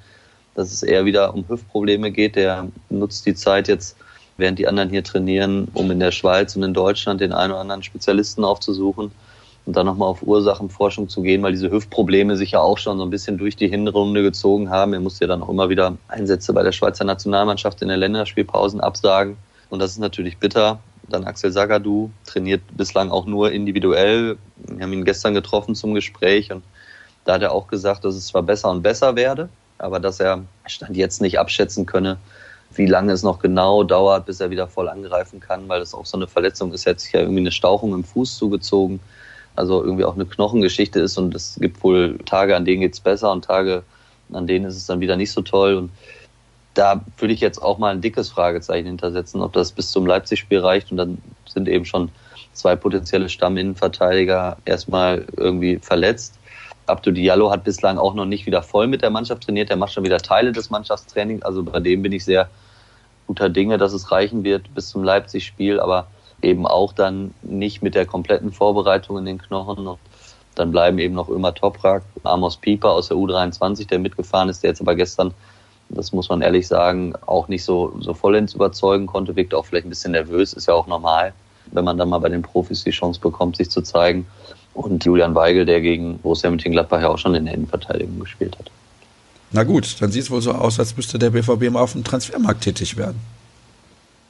dass 0.54 0.72
es 0.72 0.82
eher 0.82 1.04
wieder 1.04 1.32
um 1.34 1.48
Hüftprobleme 1.48 2.10
geht. 2.10 2.34
Der 2.34 2.68
nutzt 2.88 3.26
die 3.26 3.34
Zeit 3.34 3.68
jetzt, 3.68 3.96
während 4.36 4.58
die 4.58 4.66
anderen 4.66 4.90
hier 4.90 5.04
trainieren, 5.04 5.68
um 5.74 5.90
in 5.90 6.00
der 6.00 6.10
Schweiz 6.10 6.56
und 6.56 6.62
in 6.62 6.74
Deutschland 6.74 7.20
den 7.20 7.32
einen 7.32 7.52
oder 7.52 7.60
anderen 7.60 7.82
Spezialisten 7.82 8.42
aufzusuchen 8.44 9.12
und 9.66 9.76
dann 9.76 9.86
nochmal 9.86 10.08
auf 10.08 10.22
Ursachenforschung 10.22 11.08
zu 11.08 11.22
gehen, 11.22 11.42
weil 11.42 11.52
diese 11.52 11.70
Hüftprobleme 11.70 12.36
sich 12.36 12.52
ja 12.52 12.60
auch 12.60 12.78
schon 12.78 12.98
so 12.98 13.04
ein 13.04 13.10
bisschen 13.10 13.36
durch 13.36 13.56
die 13.56 13.68
Hinrunde 13.68 14.22
gezogen 14.22 14.70
haben. 14.70 14.92
Er 14.92 15.00
musste 15.00 15.24
ja 15.24 15.28
dann 15.28 15.42
auch 15.42 15.48
immer 15.48 15.68
wieder 15.68 15.96
Einsätze 16.08 16.52
bei 16.52 16.62
der 16.62 16.72
Schweizer 16.72 17.04
Nationalmannschaft 17.04 17.82
in 17.82 17.88
den 17.88 17.98
Länderspielpausen 17.98 18.80
absagen. 18.80 19.36
Und 19.70 19.80
das 19.80 19.92
ist 19.92 19.98
natürlich 19.98 20.38
bitter. 20.38 20.80
Dann 21.08 21.24
Axel 21.24 21.52
Sagadou 21.52 22.10
trainiert 22.24 22.62
bislang 22.76 23.10
auch 23.10 23.26
nur 23.26 23.52
individuell. 23.52 24.38
Wir 24.56 24.82
haben 24.82 24.92
ihn 24.92 25.04
gestern 25.04 25.34
getroffen 25.34 25.74
zum 25.74 25.94
Gespräch 25.94 26.52
und 26.52 26.64
da 27.24 27.34
hat 27.34 27.42
er 27.42 27.52
auch 27.52 27.68
gesagt, 27.68 28.04
dass 28.04 28.14
es 28.14 28.26
zwar 28.26 28.42
besser 28.42 28.70
und 28.70 28.82
besser 28.82 29.16
werde, 29.16 29.48
aber 29.78 30.00
dass 30.00 30.20
er 30.20 30.44
Stand 30.66 30.96
jetzt 30.96 31.20
nicht 31.20 31.38
abschätzen 31.38 31.86
könne, 31.86 32.18
wie 32.74 32.86
lange 32.86 33.12
es 33.12 33.22
noch 33.22 33.38
genau 33.38 33.84
dauert, 33.84 34.26
bis 34.26 34.40
er 34.40 34.50
wieder 34.50 34.68
voll 34.68 34.88
angreifen 34.88 35.40
kann, 35.40 35.68
weil 35.68 35.80
das 35.80 35.94
auch 35.94 36.06
so 36.06 36.16
eine 36.16 36.26
Verletzung 36.26 36.72
ist. 36.72 36.86
Er 36.86 36.92
hat 36.92 37.00
sich 37.00 37.12
ja 37.12 37.20
irgendwie 37.20 37.40
eine 37.40 37.52
Stauchung 37.52 37.94
im 37.94 38.04
Fuß 38.04 38.36
zugezogen 38.36 39.00
also 39.56 39.82
irgendwie 39.82 40.04
auch 40.04 40.14
eine 40.14 40.26
Knochengeschichte 40.26 41.00
ist 41.00 41.16
und 41.16 41.34
es 41.34 41.56
gibt 41.60 41.82
wohl 41.82 42.18
Tage, 42.18 42.54
an 42.54 42.64
denen 42.64 42.82
geht's 42.82 43.00
besser 43.00 43.32
und 43.32 43.44
Tage, 43.44 43.82
an 44.30 44.46
denen 44.46 44.66
ist 44.66 44.76
es 44.76 44.86
dann 44.86 45.00
wieder 45.00 45.16
nicht 45.16 45.32
so 45.32 45.40
toll. 45.40 45.74
Und 45.74 45.90
da 46.76 47.04
würde 47.18 47.32
ich 47.32 47.40
jetzt 47.40 47.62
auch 47.62 47.78
mal 47.78 47.92
ein 47.92 48.00
dickes 48.00 48.28
Fragezeichen 48.28 48.86
hintersetzen, 48.86 49.40
ob 49.40 49.52
das 49.52 49.72
bis 49.72 49.90
zum 49.90 50.06
Leipzig-Spiel 50.06 50.58
reicht 50.58 50.90
und 50.90 50.98
dann 50.98 51.18
sind 51.46 51.68
eben 51.68 51.84
schon 51.84 52.10
zwei 52.52 52.76
potenzielle 52.76 53.28
Stamminnenverteidiger 53.28 54.58
erstmal 54.64 55.26
irgendwie 55.36 55.78
verletzt. 55.78 56.38
Abdu 56.86 57.10
Diallo 57.10 57.50
hat 57.50 57.64
bislang 57.64 57.98
auch 57.98 58.14
noch 58.14 58.26
nicht 58.26 58.46
wieder 58.46 58.62
voll 58.62 58.86
mit 58.86 59.02
der 59.02 59.10
Mannschaft 59.10 59.42
trainiert. 59.42 59.70
Der 59.70 59.76
macht 59.76 59.92
schon 59.92 60.04
wieder 60.04 60.18
Teile 60.18 60.52
des 60.52 60.70
Mannschaftstrainings. 60.70 61.42
Also 61.42 61.62
bei 61.62 61.80
dem 61.80 62.02
bin 62.02 62.12
ich 62.12 62.24
sehr 62.24 62.48
guter 63.26 63.48
Dinge, 63.48 63.76
dass 63.78 63.92
es 63.92 64.12
reichen 64.12 64.44
wird 64.44 64.72
bis 64.74 64.88
zum 64.88 65.02
Leipzig-Spiel. 65.02 65.80
Aber 65.80 66.06
eben 66.42 66.66
auch 66.66 66.92
dann 66.92 67.34
nicht 67.42 67.82
mit 67.82 67.94
der 67.94 68.06
kompletten 68.06 68.52
Vorbereitung 68.52 69.18
in 69.18 69.24
den 69.24 69.38
Knochen. 69.38 69.86
Und 69.86 69.98
dann 70.54 70.70
bleiben 70.70 70.98
eben 70.98 71.14
noch 71.14 71.28
immer 71.28 71.52
Toprak, 71.52 72.04
Amos 72.22 72.56
Pieper 72.56 72.92
aus 72.92 73.08
der 73.08 73.16
U23, 73.16 73.88
der 73.88 73.98
mitgefahren 73.98 74.48
ist, 74.48 74.62
der 74.62 74.70
jetzt 74.70 74.80
aber 74.80 74.94
gestern, 74.94 75.34
das 75.88 76.12
muss 76.12 76.28
man 76.28 76.42
ehrlich 76.42 76.66
sagen, 76.66 77.14
auch 77.26 77.48
nicht 77.48 77.64
so, 77.64 77.96
so 78.00 78.14
vollends 78.14 78.54
überzeugen 78.54 79.06
konnte, 79.06 79.36
wirkt 79.36 79.54
auch 79.54 79.66
vielleicht 79.66 79.86
ein 79.86 79.90
bisschen 79.90 80.12
nervös, 80.12 80.52
ist 80.52 80.66
ja 80.66 80.74
auch 80.74 80.86
normal, 80.86 81.32
wenn 81.72 81.84
man 81.84 81.96
dann 81.98 82.08
mal 82.08 82.18
bei 82.18 82.28
den 82.28 82.42
Profis 82.42 82.84
die 82.84 82.90
Chance 82.90 83.20
bekommt, 83.20 83.56
sich 83.56 83.70
zu 83.70 83.82
zeigen. 83.82 84.26
Und 84.74 85.04
Julian 85.04 85.34
Weigel, 85.34 85.64
der 85.64 85.80
gegen 85.80 86.18
Borussia 86.18 86.50
Mönchengladbach 86.50 87.00
ja 87.00 87.08
auch 87.08 87.18
schon 87.18 87.34
in 87.34 87.46
der 87.46 87.54
Innenverteidigung 87.54 88.20
gespielt 88.20 88.58
hat. 88.58 88.70
Na 89.52 89.64
gut, 89.64 89.96
dann 90.00 90.10
sieht 90.10 90.24
es 90.24 90.30
wohl 90.30 90.42
so 90.42 90.52
aus, 90.52 90.78
als 90.78 90.96
müsste 90.96 91.18
der 91.18 91.30
BVB 91.30 91.70
mal 91.70 91.80
auf 91.80 91.92
dem 91.92 92.04
Transfermarkt 92.04 92.62
tätig 92.62 92.96
werden. 92.96 93.18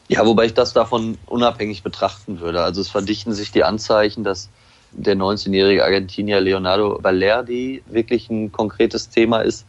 Ja, 0.09 0.25
wobei 0.25 0.47
ich 0.47 0.55
das 0.55 0.73
davon 0.73 1.19
unabhängig 1.27 1.83
betrachten 1.83 2.39
würde. 2.39 2.63
Also 2.63 2.81
es 2.81 2.89
verdichten 2.89 3.33
sich 3.33 3.51
die 3.51 3.65
Anzeichen, 3.65 4.23
dass 4.23 4.49
der 4.93 5.17
19-jährige 5.17 5.85
Argentinier 5.85 6.41
Leonardo 6.41 6.99
Valerdi 7.03 7.83
wirklich 7.87 8.31
ein 8.31 8.53
konkretes 8.53 9.09
Thema 9.09 9.41
ist 9.41 9.67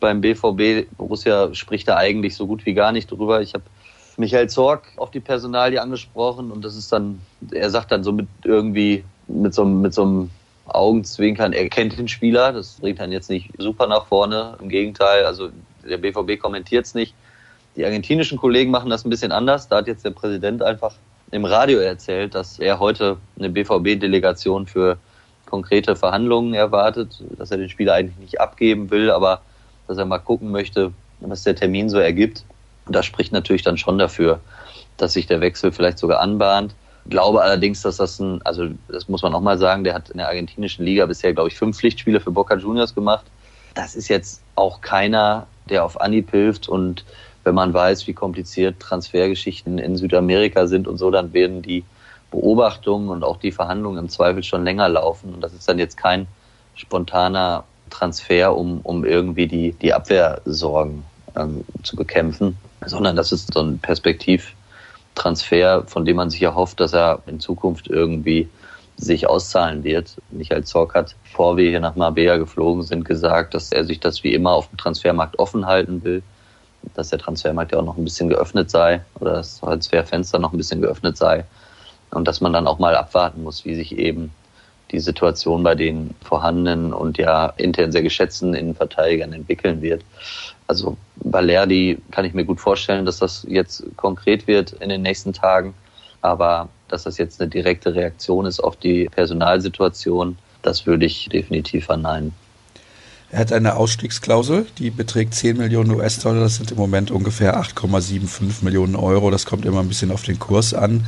beim 0.00 0.20
BVB. 0.20 0.88
Borussia 0.96 1.54
spricht 1.54 1.88
da 1.88 1.96
eigentlich 1.96 2.36
so 2.36 2.46
gut 2.46 2.66
wie 2.66 2.74
gar 2.74 2.92
nicht 2.92 3.10
drüber. 3.10 3.40
Ich 3.40 3.54
habe 3.54 3.64
Michael 4.16 4.48
Zorg 4.48 4.82
auf 4.96 5.10
die 5.10 5.20
Personalie 5.20 5.80
angesprochen 5.80 6.50
und 6.50 6.64
das 6.64 6.76
ist 6.76 6.92
dann, 6.92 7.20
er 7.52 7.70
sagt 7.70 7.92
dann 7.92 8.02
so 8.02 8.12
mit 8.12 8.26
irgendwie 8.44 9.04
mit 9.28 9.54
so, 9.54 9.64
mit 9.64 9.94
so 9.94 10.02
einem 10.02 10.30
Augenzwinkern, 10.66 11.52
er 11.52 11.68
kennt 11.68 11.96
den 11.98 12.08
Spieler, 12.08 12.52
das 12.52 12.78
bringt 12.80 13.00
dann 13.00 13.12
jetzt 13.12 13.30
nicht 13.30 13.50
super 13.58 13.86
nach 13.86 14.06
vorne. 14.06 14.56
Im 14.60 14.68
Gegenteil, 14.68 15.24
also 15.24 15.50
der 15.88 15.98
BVB 15.98 16.40
kommentiert 16.40 16.86
es 16.86 16.94
nicht. 16.94 17.14
Die 17.76 17.84
argentinischen 17.84 18.38
Kollegen 18.38 18.70
machen 18.70 18.90
das 18.90 19.04
ein 19.04 19.10
bisschen 19.10 19.32
anders. 19.32 19.68
Da 19.68 19.76
hat 19.76 19.86
jetzt 19.86 20.04
der 20.04 20.10
Präsident 20.10 20.62
einfach 20.62 20.94
im 21.30 21.44
Radio 21.44 21.78
erzählt, 21.78 22.34
dass 22.34 22.58
er 22.58 22.80
heute 22.80 23.18
eine 23.38 23.50
BVB-Delegation 23.50 24.66
für 24.66 24.98
konkrete 25.46 25.96
Verhandlungen 25.96 26.54
erwartet, 26.54 27.22
dass 27.38 27.50
er 27.50 27.58
den 27.58 27.68
Spieler 27.68 27.94
eigentlich 27.94 28.18
nicht 28.18 28.40
abgeben 28.40 28.90
will, 28.90 29.10
aber 29.10 29.42
dass 29.88 29.98
er 29.98 30.04
mal 30.04 30.18
gucken 30.18 30.50
möchte, 30.50 30.92
was 31.20 31.42
der 31.42 31.56
Termin 31.56 31.88
so 31.88 31.98
ergibt. 31.98 32.44
Und 32.86 32.94
das 32.94 33.06
spricht 33.06 33.32
natürlich 33.32 33.62
dann 33.62 33.76
schon 33.76 33.98
dafür, 33.98 34.40
dass 34.96 35.14
sich 35.14 35.26
der 35.26 35.40
Wechsel 35.40 35.72
vielleicht 35.72 35.98
sogar 35.98 36.20
anbahnt. 36.20 36.74
Glaube 37.08 37.42
allerdings, 37.42 37.82
dass 37.82 37.96
das 37.96 38.20
ein, 38.20 38.40
also 38.44 38.68
das 38.88 39.08
muss 39.08 39.22
man 39.22 39.34
auch 39.34 39.40
mal 39.40 39.58
sagen, 39.58 39.82
der 39.82 39.94
hat 39.94 40.10
in 40.10 40.18
der 40.18 40.28
argentinischen 40.28 40.84
Liga 40.84 41.06
bisher, 41.06 41.32
glaube 41.32 41.48
ich, 41.48 41.56
fünf 41.56 41.78
Pflichtspiele 41.78 42.20
für 42.20 42.30
Boca 42.30 42.56
Juniors 42.56 42.94
gemacht. 42.94 43.24
Das 43.74 43.94
ist 43.94 44.08
jetzt 44.08 44.42
auch 44.54 44.80
keiner, 44.80 45.46
der 45.70 45.84
auf 45.84 46.00
Anhieb 46.00 46.30
hilft 46.30 46.68
und 46.68 47.04
wenn 47.44 47.54
man 47.54 47.72
weiß, 47.72 48.06
wie 48.06 48.12
kompliziert 48.12 48.78
Transfergeschichten 48.80 49.78
in 49.78 49.96
Südamerika 49.96 50.66
sind 50.66 50.86
und 50.86 50.98
so, 50.98 51.10
dann 51.10 51.32
werden 51.32 51.62
die 51.62 51.84
Beobachtungen 52.30 53.08
und 53.08 53.24
auch 53.24 53.38
die 53.38 53.52
Verhandlungen 53.52 53.98
im 53.98 54.08
Zweifel 54.10 54.42
schon 54.42 54.64
länger 54.64 54.88
laufen. 54.88 55.32
Und 55.32 55.40
das 55.40 55.54
ist 55.54 55.66
dann 55.66 55.78
jetzt 55.78 55.96
kein 55.96 56.26
spontaner 56.74 57.64
Transfer, 57.88 58.56
um, 58.56 58.80
um 58.82 59.04
irgendwie 59.04 59.46
die, 59.46 59.72
die 59.72 59.92
Abwehrsorgen 59.92 61.04
ähm, 61.36 61.64
zu 61.82 61.96
bekämpfen, 61.96 62.56
sondern 62.86 63.16
das 63.16 63.32
ist 63.32 63.54
so 63.54 63.60
ein 63.60 63.78
Perspektivtransfer, 63.78 65.84
von 65.86 66.04
dem 66.04 66.16
man 66.16 66.30
sich 66.30 66.42
erhofft, 66.42 66.80
dass 66.80 66.92
er 66.92 67.22
in 67.26 67.40
Zukunft 67.40 67.88
irgendwie 67.88 68.48
sich 68.96 69.28
auszahlen 69.28 69.84
wird. 69.84 70.16
Michael 70.30 70.64
Zorc 70.64 70.94
hat, 70.94 71.14
bevor 71.22 71.56
wir 71.56 71.70
hier 71.70 71.80
nach 71.80 71.94
Marbella 71.94 72.36
geflogen 72.36 72.82
sind, 72.82 73.04
gesagt, 73.04 73.54
dass 73.54 73.70
er 73.70 73.84
sich 73.84 74.00
das 74.00 74.24
wie 74.24 74.34
immer 74.34 74.52
auf 74.52 74.68
dem 74.68 74.78
Transfermarkt 74.78 75.38
offen 75.38 75.66
halten 75.66 76.02
will 76.02 76.22
dass 76.94 77.10
der 77.10 77.18
Transfermarkt 77.18 77.72
ja 77.72 77.78
auch 77.78 77.84
noch 77.84 77.96
ein 77.96 78.04
bisschen 78.04 78.28
geöffnet 78.28 78.70
sei 78.70 79.02
oder 79.20 79.34
das 79.34 79.60
Transferfenster 79.60 80.38
noch 80.38 80.52
ein 80.52 80.56
bisschen 80.56 80.80
geöffnet 80.80 81.16
sei 81.16 81.44
und 82.10 82.26
dass 82.26 82.40
man 82.40 82.52
dann 82.52 82.66
auch 82.66 82.78
mal 82.78 82.96
abwarten 82.96 83.42
muss, 83.42 83.64
wie 83.64 83.74
sich 83.74 83.98
eben 83.98 84.32
die 84.90 85.00
Situation 85.00 85.62
bei 85.62 85.74
den 85.74 86.14
vorhandenen 86.22 86.92
und 86.92 87.18
ja 87.18 87.46
intern 87.56 87.92
sehr 87.92 88.02
geschätzten 88.02 88.54
Innenverteidigern 88.54 89.32
entwickeln 89.32 89.82
wird. 89.82 90.02
Also 90.66 90.96
Balerdi 91.16 91.98
kann 92.10 92.24
ich 92.24 92.34
mir 92.34 92.44
gut 92.44 92.60
vorstellen, 92.60 93.06
dass 93.06 93.18
das 93.18 93.46
jetzt 93.48 93.84
konkret 93.96 94.46
wird 94.46 94.72
in 94.72 94.88
den 94.88 95.02
nächsten 95.02 95.32
Tagen, 95.32 95.74
aber 96.20 96.68
dass 96.88 97.04
das 97.04 97.18
jetzt 97.18 97.40
eine 97.40 97.50
direkte 97.50 97.94
Reaktion 97.94 98.46
ist 98.46 98.60
auf 98.60 98.76
die 98.76 99.08
Personalsituation, 99.10 100.38
das 100.62 100.86
würde 100.86 101.06
ich 101.06 101.28
definitiv 101.28 101.86
verneinen. 101.86 102.32
Er 103.30 103.40
hat 103.40 103.52
eine 103.52 103.76
Ausstiegsklausel, 103.76 104.66
die 104.78 104.90
beträgt 104.90 105.34
10 105.34 105.58
Millionen 105.58 105.90
US-Dollar. 105.90 106.40
Das 106.40 106.56
sind 106.56 106.70
im 106.70 106.78
Moment 106.78 107.10
ungefähr 107.10 107.60
8,75 107.60 108.64
Millionen 108.64 108.96
Euro. 108.96 109.30
Das 109.30 109.44
kommt 109.44 109.66
immer 109.66 109.80
ein 109.80 109.88
bisschen 109.88 110.10
auf 110.10 110.22
den 110.22 110.38
Kurs 110.38 110.72
an. 110.72 111.06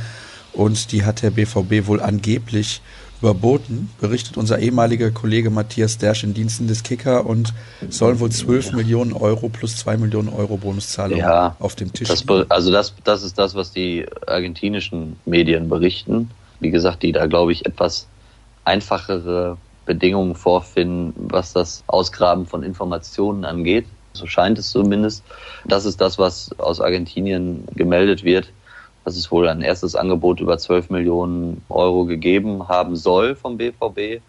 Und 0.53 0.91
die 0.91 1.03
hat 1.03 1.23
der 1.23 1.31
BVB 1.31 1.87
wohl 1.87 1.99
angeblich 1.99 2.81
überboten, 3.21 3.89
berichtet 3.99 4.37
unser 4.37 4.59
ehemaliger 4.59 5.11
Kollege 5.11 5.49
Matthias 5.49 5.97
Dersch 5.97 6.23
in 6.23 6.33
Diensten 6.33 6.67
des 6.67 6.83
Kicker 6.83 7.25
und 7.25 7.53
sollen 7.89 8.19
wohl 8.19 8.31
12 8.31 8.73
Millionen 8.73 9.13
Euro 9.13 9.49
plus 9.49 9.77
2 9.77 9.97
Millionen 9.97 10.29
Euro 10.29 10.57
Bonuszahlung 10.57 11.19
ja, 11.19 11.55
auf 11.59 11.75
dem 11.75 11.93
Tisch 11.93 12.07
das, 12.07 12.25
Also 12.49 12.71
das, 12.71 12.93
das 13.03 13.23
ist 13.23 13.37
das, 13.37 13.53
was 13.53 13.71
die 13.71 14.05
argentinischen 14.25 15.17
Medien 15.25 15.69
berichten. 15.69 16.31
Wie 16.59 16.71
gesagt, 16.71 17.03
die 17.03 17.11
da, 17.11 17.27
glaube 17.27 17.51
ich, 17.51 17.65
etwas 17.65 18.07
einfachere 18.65 19.57
Bedingungen 19.85 20.35
vorfinden, 20.35 21.13
was 21.29 21.53
das 21.53 21.83
Ausgraben 21.87 22.45
von 22.45 22.63
Informationen 22.63 23.45
angeht. 23.45 23.85
So 24.13 24.27
scheint 24.27 24.57
es 24.57 24.71
zumindest. 24.71 25.23
Das 25.65 25.85
ist 25.85 26.01
das, 26.01 26.17
was 26.17 26.51
aus 26.59 26.81
Argentinien 26.81 27.65
gemeldet 27.75 28.23
wird, 28.23 28.51
dass 29.03 29.17
es 29.17 29.31
wohl 29.31 29.47
ein 29.47 29.61
erstes 29.61 29.95
Angebot 29.95 30.39
über 30.39 30.57
12 30.57 30.89
Millionen 30.89 31.63
Euro 31.69 32.05
gegeben 32.05 32.67
haben 32.67 32.95
soll 32.95 33.35
vom 33.35 33.57
BVB 33.57 34.21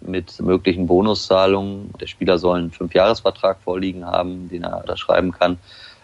mit 0.00 0.40
möglichen 0.40 0.86
Bonuszahlungen. 0.86 1.90
Der 2.00 2.06
Spieler 2.06 2.38
soll 2.38 2.58
einen 2.58 2.70
Fünfjahresvertrag 2.70 3.58
vorliegen 3.62 4.06
haben, 4.06 4.48
den 4.48 4.62
er 4.62 4.80
unterschreiben 4.80 5.32
kann. 5.32 5.58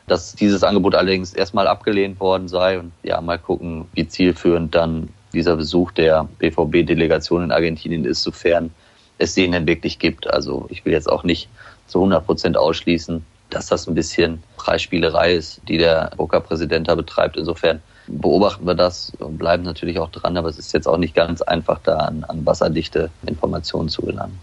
Dass 0.07 0.35
dieses 0.35 0.63
Angebot 0.63 0.95
allerdings 0.95 1.33
erstmal 1.33 1.67
abgelehnt 1.67 2.21
worden 2.21 2.49
sei 2.49 2.79
und 2.79 2.93
ja, 3.03 3.21
mal 3.21 3.39
gucken, 3.39 3.87
wie 3.95 4.07
zielführend 4.07 4.75
dann 4.75 5.09
dieser 5.33 5.57
Besuch 5.57 5.93
der 5.93 6.29
BVB-Delegation 6.39 7.45
in 7.45 7.53
Argentinien 7.53 8.05
ist, 8.05 8.23
sofern 8.23 8.71
es 9.19 9.35
den 9.35 9.53
denn 9.53 9.67
wirklich 9.67 9.99
gibt. 9.99 10.27
Also 10.27 10.67
ich 10.69 10.85
will 10.85 10.93
jetzt 10.93 11.09
auch 11.09 11.25
nicht 11.25 11.49
zu 11.87 11.99
100 11.99 12.27
Prozent 12.27 12.57
ausschließen, 12.57 13.25
dass 13.55 13.67
das 13.67 13.87
ein 13.87 13.95
bisschen 13.95 14.43
Preisspielerei 14.57 15.35
ist, 15.35 15.61
die 15.69 15.79
der 15.79 16.11
Boca-Präsident 16.17 16.89
da 16.89 16.95
betreibt. 16.95 17.37
Insofern 17.37 17.83
beobachten 18.07 18.67
wir 18.67 18.75
das 18.75 19.13
und 19.19 19.39
bleiben 19.39 19.63
natürlich 19.63 19.99
auch 19.99 20.11
dran, 20.11 20.37
aber 20.37 20.49
es 20.49 20.59
ist 20.59 20.73
jetzt 20.73 20.87
auch 20.87 20.99
nicht 20.99 21.15
ganz 21.15 21.41
einfach, 21.43 21.79
da 21.83 21.97
an, 21.97 22.25
an 22.25 22.45
wasserdichte 22.45 23.11
Informationen 23.27 23.89
zu 23.89 24.03
gelangen. 24.03 24.39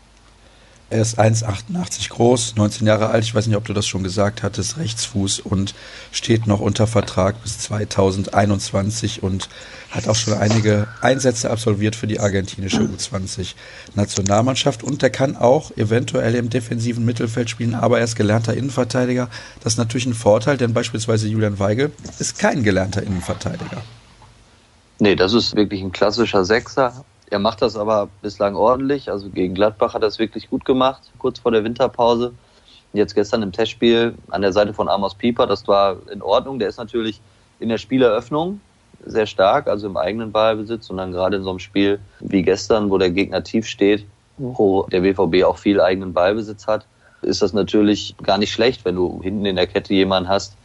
Er 0.92 1.02
ist 1.02 1.18
1,88 1.18 2.10
groß, 2.10 2.56
19 2.58 2.86
Jahre 2.86 3.08
alt, 3.08 3.24
ich 3.24 3.34
weiß 3.34 3.48
nicht, 3.48 3.56
ob 3.56 3.64
du 3.64 3.72
das 3.72 3.88
schon 3.88 4.04
gesagt 4.04 4.44
hattest, 4.44 4.78
Rechtsfuß 4.78 5.40
und 5.40 5.74
steht 6.12 6.48
noch 6.48 6.60
unter 6.60 6.86
Vertrag 6.86 7.42
bis 7.42 7.60
2021 7.60 9.24
und 9.24 9.48
hat 9.90 10.10
auch 10.10 10.16
schon 10.16 10.34
einige 10.34 10.90
Einsätze 11.00 11.50
absolviert 11.50 11.96
für 11.96 12.08
die 12.08 12.20
argentinische 12.20 12.82
U20-Nationalmannschaft 12.82 14.84
und 14.84 15.02
der 15.02 15.12
kann 15.12 15.38
auch 15.38 15.72
eventuell 15.78 16.36
im 16.36 16.50
defensiven 16.50 17.06
Mittelfeld 17.06 17.50
spielen, 17.50 17.74
aber 17.74 18.00
er 18.00 18.04
ist 18.04 18.18
gelernter 18.18 18.54
Innenverteidiger. 18.54 19.30
Das 19.64 19.74
ist 19.74 19.80
natürlich 19.80 20.08
ein 20.08 20.14
Vorteil, 20.14 20.58
denn 20.58 20.74
beispielsweise 20.74 21.30
Julian 21.30 21.58
Weigel 21.58 21.94
ist 22.20 22.38
kein 22.38 22.64
gelernter 22.64 23.02
Innenverteidiger. 23.02 23.82
Nee, 25.00 25.16
das 25.16 25.32
ist 25.32 25.56
wirklich 25.56 25.82
ein 25.82 25.94
klassischer 25.94 26.44
Sechser 26.44 27.06
er 27.32 27.40
macht 27.40 27.62
das 27.62 27.78
aber 27.78 28.10
bislang 28.22 28.56
ordentlich. 28.56 29.10
Also 29.10 29.30
gegen 29.30 29.56
Gladbach 29.56 29.94
hat 29.94 30.04
er 30.04 30.10
es 30.10 30.20
wirklich 30.20 30.50
gut 30.50 30.66
gemacht, 30.66 31.02
kurz 31.18 31.40
vor 31.40 31.52
der 31.52 31.64
Winterpause. 31.64 32.34
Jetzt 32.94 33.16
gestern 33.16 33.42
im 33.42 33.54
Testspiel 33.54 34.16
an 34.30 34.42
der 34.42 34.52
Seite 34.52 34.74
von 34.74 34.90
Amos 34.90 35.16
Pieper, 35.16 35.48
das 35.48 35.66
war 35.68 35.96
in 36.12 36.22
Ordnung. 36.22 36.60
Der 36.60 36.68
ist 36.68 36.78
natürlich 36.78 37.22
in 37.62 37.70
der 37.70 37.78
Spieleröffnung 37.78 38.60
sehr 39.06 39.26
stark, 39.26 39.68
also 39.68 39.88
im 39.88 39.96
eigenen 39.96 40.34
Ballbesitz 40.34 40.90
und 40.90 40.98
dann 40.98 41.14
gerade 41.14 41.38
in 41.38 41.44
so 41.44 41.50
einem 41.52 41.60
Spiel 41.60 42.00
wie 42.20 42.42
gestern, 42.42 42.90
wo 42.90 42.98
der 42.98 43.10
Gegner 43.10 43.44
tief 43.44 43.66
steht, 43.66 44.06
wo 44.38 44.84
der 44.92 45.02
BVB 45.02 45.46
auch 45.46 45.58
viel 45.58 45.80
eigenen 45.80 46.12
Ballbesitz 46.12 46.68
hat, 46.68 46.86
ist 47.22 47.42
das 47.42 47.54
natürlich 47.54 48.16
gar 48.22 48.38
nicht 48.38 48.52
schlecht, 48.52 48.84
wenn 48.84 48.96
du 48.96 49.22
hinten 49.24 49.46
in 49.46 49.56
der 49.56 49.68
Kette 49.68 49.94
jemanden 49.94 50.28
hast, 50.28 50.58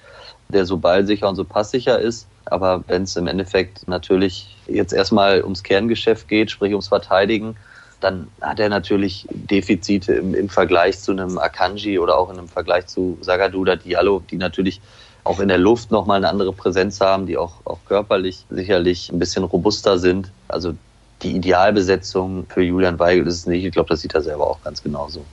der 0.49 0.65
so 0.65 0.77
ballsicher 0.77 1.29
und 1.29 1.37
so 1.37 1.45
passsicher 1.45 1.99
ist 1.99 2.27
aber 2.47 2.85
wenn 2.87 3.03
es 3.03 3.17
im 3.17 3.27
Endeffekt 3.27 3.87
natürlich 3.89 4.57
jetzt 4.67 4.93
erstmal 4.93 5.43
ums 5.43 5.63
Kerngeschäft 5.63 6.29
geht, 6.29 6.51
sprich 6.51 6.73
ums 6.73 6.89
Verteidigen, 6.89 7.57
dann 8.01 8.29
hat 8.41 8.61
er 8.61 8.69
natürlich 8.69 9.27
Defizite 9.31 10.15
im, 10.15 10.35
im 10.35 10.49
Vergleich 10.49 11.01
zu 11.01 11.13
einem 11.13 11.39
Akanji 11.39 11.99
oder 11.99 12.17
auch 12.17 12.31
in 12.31 12.39
einem 12.39 12.49
Vergleich 12.49 12.87
zu 12.87 13.19
Sagadu 13.21 13.61
oder 13.61 13.77
Diallo, 13.77 14.23
die 14.31 14.37
natürlich 14.37 14.81
auch 15.25 15.41
in 15.41 15.49
der 15.49 15.59
Luft 15.59 15.91
nochmal 15.91 16.19
eine 16.19 16.29
andere 16.29 16.53
Präsenz 16.53 17.01
haben, 17.01 17.27
die 17.27 17.37
auch, 17.37 17.55
auch 17.65 17.79
körperlich 17.87 18.45
sicherlich 18.49 19.11
ein 19.11 19.19
bisschen 19.19 19.43
robuster 19.43 19.99
sind. 19.99 20.31
Also 20.47 20.75
die 21.23 21.35
Idealbesetzung 21.35 22.47
für 22.49 22.63
Julian 22.63 22.99
Weigel 23.01 23.27
ist 23.27 23.35
es 23.35 23.47
nicht. 23.47 23.65
Ich 23.65 23.73
glaube, 23.73 23.89
das 23.89 24.03
sieht 24.03 24.15
er 24.15 24.23
selber 24.23 24.47
auch 24.49 24.63
ganz 24.63 24.83
genauso. 24.83 25.25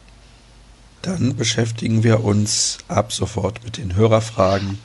Dann 1.04 1.36
beschäftigen 1.36 2.04
wir 2.04 2.24
uns 2.24 2.80
ab 2.88 3.12
sofort 3.12 3.64
mit 3.64 3.78
den 3.78 3.96
Hörerfragen 3.96 4.80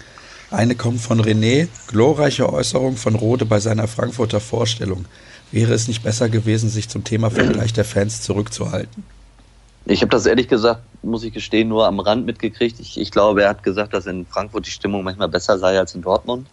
Eine 0.50 0.76
kommt 0.76 1.00
von 1.00 1.20
René, 1.20 1.68
glorreiche 1.88 2.50
Äußerung 2.50 2.96
von 2.96 3.14
Rode 3.14 3.44
bei 3.44 3.60
seiner 3.60 3.86
Frankfurter 3.86 4.40
Vorstellung. 4.40 5.04
Wäre 5.52 5.74
es 5.74 5.88
nicht 5.88 6.02
besser 6.02 6.30
gewesen, 6.30 6.70
sich 6.70 6.88
zum 6.88 7.04
Thema 7.04 7.30
Vergleich 7.30 7.74
der 7.74 7.84
Fans 7.84 8.22
zurückzuhalten? 8.22 9.04
Ich 9.84 10.00
habe 10.00 10.10
das 10.10 10.24
ehrlich 10.24 10.48
gesagt, 10.48 10.82
muss 11.02 11.22
ich 11.22 11.34
gestehen, 11.34 11.68
nur 11.68 11.86
am 11.86 12.00
Rand 12.00 12.24
mitgekriegt. 12.24 12.80
Ich, 12.80 12.98
ich 12.98 13.10
glaube, 13.10 13.42
er 13.42 13.50
hat 13.50 13.62
gesagt, 13.62 13.92
dass 13.92 14.06
in 14.06 14.24
Frankfurt 14.24 14.66
die 14.66 14.70
Stimmung 14.70 15.04
manchmal 15.04 15.28
besser 15.28 15.58
sei 15.58 15.78
als 15.78 15.94
in 15.94 16.00
Dortmund, 16.00 16.46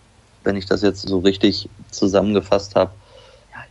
wenn 0.43 0.57
ich 0.57 0.65
das 0.65 0.81
jetzt 0.81 1.07
so 1.07 1.19
richtig 1.19 1.69
zusammengefasst 1.91 2.75
habe. 2.75 2.91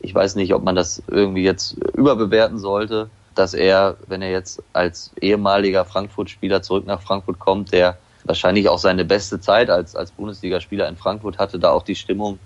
Ich 0.00 0.14
weiß 0.14 0.36
nicht, 0.36 0.54
ob 0.54 0.64
man 0.64 0.74
das 0.74 1.02
irgendwie 1.06 1.44
jetzt 1.44 1.76
überbewerten 1.96 2.58
sollte, 2.58 3.10
dass 3.34 3.52
er, 3.52 3.96
wenn 4.06 4.22
er 4.22 4.30
jetzt 4.30 4.62
als 4.72 5.10
ehemaliger 5.20 5.84
Frankfurt-Spieler 5.84 6.62
zurück 6.62 6.86
nach 6.86 7.02
Frankfurt 7.02 7.38
kommt, 7.38 7.72
der 7.72 7.98
wahrscheinlich 8.24 8.68
auch 8.68 8.78
seine 8.78 9.04
beste 9.04 9.40
Zeit 9.40 9.70
als, 9.70 9.94
als 9.94 10.10
Bundesligaspieler 10.12 10.88
in 10.88 10.96
Frankfurt 10.96 11.38
hatte, 11.38 11.58
da 11.58 11.70
auch 11.70 11.82
die 11.82 11.94
Stimmung 11.94 12.38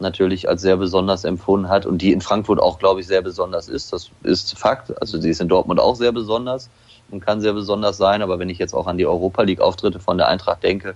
natürlich 0.00 0.48
als 0.48 0.62
sehr 0.62 0.76
besonders 0.76 1.24
empfunden 1.24 1.68
hat 1.68 1.86
und 1.86 1.98
die 1.98 2.12
in 2.12 2.20
Frankfurt 2.20 2.60
auch, 2.60 2.78
glaube 2.78 3.00
ich, 3.00 3.06
sehr 3.06 3.22
besonders 3.22 3.68
ist. 3.68 3.92
Das 3.92 4.10
ist 4.22 4.58
Fakt. 4.58 5.00
Also 5.00 5.20
sie 5.20 5.30
ist 5.30 5.40
in 5.40 5.48
Dortmund 5.48 5.80
auch 5.80 5.96
sehr 5.96 6.12
besonders 6.12 6.68
und 7.10 7.24
kann 7.24 7.40
sehr 7.40 7.52
besonders 7.52 7.96
sein. 7.96 8.22
Aber 8.22 8.38
wenn 8.38 8.50
ich 8.50 8.58
jetzt 8.58 8.74
auch 8.74 8.86
an 8.86 8.98
die 8.98 9.06
Europa 9.06 9.42
League-Auftritte 9.42 10.00
von 10.00 10.18
der 10.18 10.28
Eintracht 10.28 10.62
denke, 10.62 10.94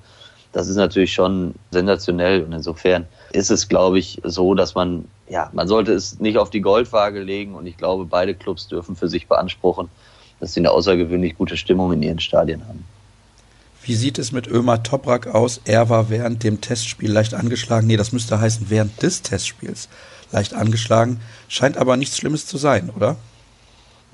das 0.53 0.69
ist 0.69 0.77
natürlich 0.77 1.13
schon 1.13 1.55
sensationell. 1.71 2.43
Und 2.43 2.53
insofern 2.53 3.07
ist 3.33 3.51
es, 3.51 3.69
glaube 3.69 3.99
ich, 3.99 4.21
so, 4.25 4.55
dass 4.55 4.75
man, 4.75 5.05
ja, 5.29 5.51
man 5.53 5.69
sollte 5.69 5.93
es 5.93 6.19
nicht 6.21 6.39
auf 6.39 6.51
die 6.51 6.61
Goldwaage 6.61 7.21
legen. 7.21 7.55
Und 7.55 7.67
ich 7.67 7.77
glaube, 7.77 8.05
beide 8.05 8.35
Clubs 8.35 8.69
dürfen 8.69 8.97
für 8.97 9.09
sich 9.09 9.29
beanspruchen, 9.29 9.89
dass 10.41 10.55
sie 10.55 10.61
eine 10.61 10.71
außergewöhnlich 10.71 11.37
gute 11.37 11.57
Stimmung 11.57 11.93
in 11.93 12.03
ihren 12.03 12.21
Stadien 12.21 12.67
haben. 12.67 12.85
Wie 13.89 13.95
sieht 13.95 14.19
es 14.19 14.33
mit 14.33 14.47
Ömer 14.47 14.83
Toprak 14.83 15.29
aus? 15.29 15.63
Er 15.65 15.89
war 15.89 16.11
während 16.11 16.45
dem 16.45 16.61
Testspiel 16.61 17.11
leicht 17.11 17.33
angeschlagen. 17.33 17.87
Nee, 17.87 17.97
das 17.97 18.13
müsste 18.13 18.39
heißen 18.39 18.69
während 18.69 19.01
des 19.03 19.23
Testspiels 19.23 19.89
leicht 20.31 20.53
angeschlagen. 20.53 21.23
Scheint 21.49 21.79
aber 21.79 21.97
nichts 21.97 22.19
Schlimmes 22.19 22.47
zu 22.47 22.59
sein, 22.59 22.91
oder? 22.95 23.17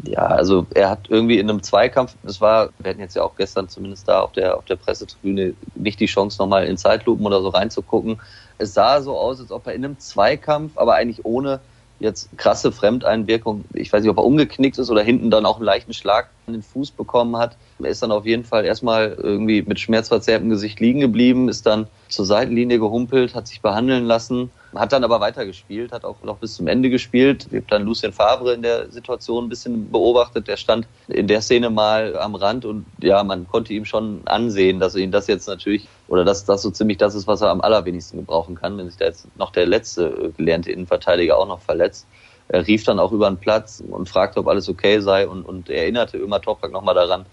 Ja, 0.05 0.27
also 0.27 0.65
er 0.75 0.91
hat 0.91 1.09
irgendwie 1.09 1.41
in 1.41 1.51
einem 1.51 1.61
Zweikampf, 1.61 2.15
das 2.23 2.41
war, 2.41 2.69
wir 2.79 2.91
hatten 2.91 3.01
jetzt 3.01 3.17
ja 3.17 3.25
auch 3.25 3.35
gestern 3.35 3.69
zumindest 3.69 4.07
da 4.07 4.21
auf 4.21 4.31
der, 4.31 4.57
auf 4.57 4.65
der 4.65 4.77
Pressetribüne 4.77 5.55
nicht 5.75 5.99
die 5.99 6.07
Chance, 6.07 6.39
nochmal 6.39 6.67
in 6.67 6.77
Zeitlupen 6.77 7.27
oder 7.27 7.43
so 7.43 7.49
reinzugucken. 7.49 8.21
Es 8.59 8.75
sah 8.75 9.03
so 9.03 9.19
aus, 9.19 9.41
als 9.41 9.51
ob 9.51 9.67
er 9.67 9.75
in 9.75 9.85
einem 9.85 9.99
Zweikampf, 9.99 10.79
aber 10.79 10.95
eigentlich 10.95 11.25
ohne 11.25 11.59
jetzt 12.01 12.29
krasse 12.37 12.73
Fremdeinwirkung, 12.73 13.65
ich 13.73 13.93
weiß 13.93 14.03
nicht, 14.03 14.11
ob 14.11 14.19
er 14.19 14.25
umgeknickt 14.25 14.79
ist 14.79 14.91
oder 14.91 15.03
hinten 15.03 15.31
dann 15.31 15.47
auch 15.47 15.57
einen 15.57 15.65
leichten 15.65 15.93
Schlag 15.93 16.29
an 16.47 16.53
den 16.53 16.63
Fuß 16.63 16.91
bekommen 16.91 17.37
hat. 17.37 17.57
Er 17.83 17.91
ist 17.91 18.03
dann 18.03 18.13
auf 18.13 18.27
jeden 18.27 18.45
Fall 18.45 18.65
erstmal 18.65 19.17
irgendwie 19.19 19.63
mit 19.63 19.81
schmerzverzerrtem 19.81 20.51
Gesicht 20.51 20.81
liegen 20.81 21.01
geblieben, 21.01 21.49
ist 21.49 21.67
dann 21.67 21.87
zur 22.09 22.27
Seitenlinie 22.27 22.79
gehumpelt, 22.79 23.35
hat 23.35 23.47
sich 23.47 23.61
behandeln 23.61 24.05
lassen, 24.05 24.51
hat 24.75 24.93
dann 24.93 25.05
aber 25.05 25.21
weitergespielt, 25.21 25.93
hat 25.93 26.05
auch 26.05 26.23
noch 26.23 26.39
bis 26.39 26.55
zum 26.55 26.67
Ende 26.67 26.91
gespielt. 26.91 27.47
Wir 27.51 27.61
haben 27.61 27.67
dann 27.69 27.85
Lucien 27.85 28.13
Favre 28.13 28.55
in 28.55 28.63
der 28.63 28.91
Situation 28.91 29.45
ein 29.45 29.49
bisschen 29.49 29.91
beobachtet. 29.91 30.49
Der 30.49 30.57
stand 30.57 30.87
in 31.09 31.27
der 31.27 31.41
Szene 31.41 31.71
mal 31.71 32.17
am 32.19 32.35
Rand 32.35 32.65
und 32.65 32.85
ja, 33.01 33.23
man 33.23 33.47
konnte 33.49 33.73
ihm 33.73 33.85
schon 33.85 34.23
ansehen, 34.27 34.81
dass 34.81 34.97
ihn 34.97 35.13
das 35.13 35.27
jetzt 35.27 35.47
natürlich 35.47 35.89
oder 36.09 36.25
dass 36.25 36.45
das 36.45 36.63
so 36.63 36.71
ziemlich 36.71 36.99
das 36.99 37.15
ist, 37.15 37.27
was 37.27 37.41
er 37.41 37.51
am 37.51 37.61
allerwenigsten 37.61 38.19
gebrauchen 38.19 38.55
kann, 38.55 38.77
wenn 38.79 38.89
sich 38.89 38.99
da 38.99 39.07
jetzt 39.07 39.27
noch 39.37 39.51
der 39.53 39.67
letzte 39.67 40.33
gelernte 40.37 40.73
Innenverteidiger 40.73 41.39
auch 41.39 41.49
noch 41.49 41.61
verletzt. 41.61 42.07
Er 42.49 42.67
rief 42.67 42.85
dann 42.85 42.99
auch 42.99 43.13
über 43.13 43.31
den 43.31 43.39
Platz 43.39 43.83
und 43.87 44.09
fragte, 44.09 44.41
ob 44.41 44.49
alles 44.49 44.69
okay 44.69 45.01
sei 45.01 45.27
und, 45.27 45.45
und 45.45 45.71
erinnerte 45.71 46.19
Ömer 46.19 46.41
Toprak 46.41 46.73
nochmal 46.73 46.95
daran, 46.95 47.25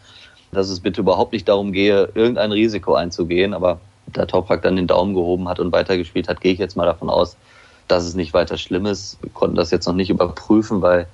dass 0.51 0.69
es 0.69 0.79
bitte 0.79 1.01
überhaupt 1.01 1.33
nicht 1.33 1.48
darum 1.48 1.71
gehe, 1.71 2.10
irgendein 2.13 2.51
Risiko 2.51 2.93
einzugehen. 2.93 3.53
Aber 3.53 3.79
da 4.08 4.25
Toprak 4.25 4.62
dann 4.62 4.75
den 4.75 4.88
Daumen 4.88 5.13
gehoben 5.13 5.48
hat 5.48 5.60
und 5.60 5.72
weitergespielt 5.72 6.27
hat, 6.27 6.41
gehe 6.41 6.53
ich 6.53 6.60
jetzt 6.60 6.75
mal 6.75 6.86
davon 6.86 7.10
aus, 7.10 7.38
dass 7.88 8.03
es 8.05 8.15
nicht 8.15 8.34
weiter 8.34 8.58
schlimm 8.58 8.86
ist. 8.86 9.17
Wir 9.22 9.31
konnten 9.31 9.55
das 9.55 9.71
jetzt 9.71 9.88
noch 9.88 9.95
nicht 9.95 10.10
überprüfen, 10.10 10.82
weil 10.82 11.08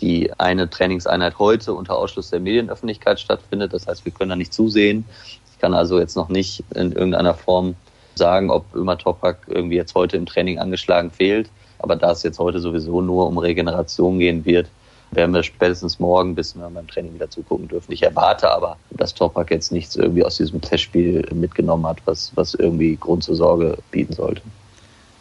die 0.00 0.32
eine 0.38 0.70
Trainingseinheit 0.70 1.38
heute 1.38 1.74
unter 1.74 1.96
Ausschluss 1.96 2.30
der 2.30 2.40
Medienöffentlichkeit 2.40 3.20
stattfindet. 3.20 3.72
Das 3.72 3.86
heißt, 3.86 4.04
wir 4.04 4.12
können 4.12 4.30
da 4.30 4.36
nicht 4.36 4.52
zusehen. 4.52 5.04
Ich 5.52 5.58
kann 5.58 5.74
also 5.74 5.98
jetzt 5.98 6.16
noch 6.16 6.28
nicht 6.28 6.64
in 6.74 6.92
irgendeiner 6.92 7.34
Form 7.34 7.74
sagen, 8.14 8.50
ob 8.50 8.64
Ömer 8.74 8.96
Toprak 8.96 9.46
irgendwie 9.48 9.76
jetzt 9.76 9.94
heute 9.94 10.16
im 10.16 10.26
Training 10.26 10.58
angeschlagen 10.58 11.10
fehlt. 11.10 11.50
Aber 11.78 11.96
da 11.96 12.12
es 12.12 12.22
jetzt 12.22 12.38
heute 12.38 12.60
sowieso 12.60 13.00
nur 13.00 13.26
um 13.26 13.38
Regeneration 13.38 14.18
gehen 14.18 14.44
wird, 14.44 14.68
werden 15.12 15.34
wir 15.34 15.42
spätestens 15.42 15.98
morgen, 15.98 16.34
bis 16.34 16.54
wir 16.54 16.68
beim 16.68 16.86
Training 16.86 17.14
wieder 17.14 17.28
zugucken 17.28 17.68
dürfen. 17.68 17.92
Ich 17.92 18.02
erwarte 18.02 18.50
aber, 18.50 18.76
dass 18.90 19.14
Topak 19.14 19.50
jetzt 19.50 19.72
nichts 19.72 19.96
irgendwie 19.96 20.24
aus 20.24 20.36
diesem 20.36 20.60
Testspiel 20.60 21.26
mitgenommen 21.34 21.86
hat, 21.86 21.98
was, 22.04 22.32
was 22.36 22.54
irgendwie 22.54 22.96
Grund 22.96 23.24
zur 23.24 23.36
Sorge 23.36 23.78
bieten 23.90 24.12
sollte. 24.12 24.42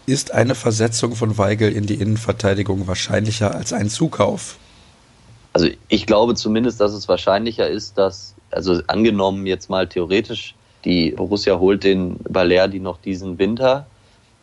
Ist 0.05 0.31
eine 0.31 0.55
Versetzung 0.55 1.15
von 1.15 1.37
Weigel 1.37 1.71
in 1.71 1.85
die 1.85 1.95
Innenverteidigung 1.95 2.87
wahrscheinlicher 2.87 3.53
als 3.53 3.73
ein 3.73 3.89
Zukauf? 3.89 4.57
Also 5.53 5.67
ich 5.87 6.05
glaube 6.05 6.35
zumindest, 6.35 6.79
dass 6.79 6.93
es 6.93 7.07
wahrscheinlicher 7.07 7.67
ist, 7.67 7.97
dass, 7.97 8.35
also 8.51 8.81
angenommen 8.87 9.45
jetzt 9.45 9.69
mal 9.69 9.87
theoretisch, 9.87 10.55
die 10.85 11.11
Borussia 11.11 11.59
holt 11.59 11.83
den 11.83 12.17
Balerdi 12.29 12.79
noch 12.79 12.97
diesen 13.01 13.37
Winter, 13.39 13.87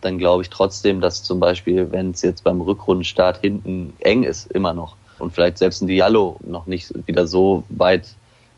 dann 0.01 0.19
glaube 0.19 0.43
ich 0.43 0.51
trotzdem, 0.51 1.01
dass 1.01 1.23
zum 1.23 1.41
Beispiel, 1.41 1.91
wenn 1.91 2.11
es 2.11 2.23
jetzt 2.23 2.45
beim 2.45 2.61
Rückrundenstart 2.61 3.41
hinten 3.41 3.93
eng 4.01 4.25
ist, 4.25 4.51
immer 4.53 4.75
noch, 4.75 4.97
und 5.19 5.33
vielleicht 5.33 5.59
selbst 5.59 5.83
ein 5.83 5.87
Diallo 5.87 6.39
noch 6.45 6.67
nicht 6.67 6.93
wieder 7.07 7.27
so 7.27 7.65
weit 7.69 8.07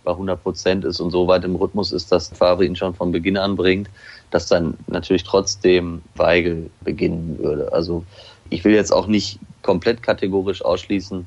bei 0.05 0.12
100 0.12 0.42
Prozent 0.42 0.85
ist 0.85 1.01
und 1.01 1.11
so 1.11 1.27
weit 1.27 1.44
im 1.44 1.57
Rhythmus 1.57 1.92
ist, 1.92 2.11
dass 2.11 2.29
Favre 2.29 2.64
ihn 2.64 2.77
schon 2.77 2.94
von 2.94 3.12
Beginn 3.12 3.37
an 3.37 3.57
bringt, 3.57 3.90
dass 4.31 4.47
dann 4.47 4.75
natürlich 4.87 5.25
trotzdem 5.25 6.03
Weigel 6.14 6.71
beginnen 6.81 7.38
würde. 7.38 7.73
Also 7.73 8.05
ich 8.51 8.64
will 8.64 8.75
jetzt 8.75 8.92
auch 8.92 9.07
nicht 9.07 9.38
komplett 9.62 10.03
kategorisch 10.03 10.64
ausschließen, 10.64 11.27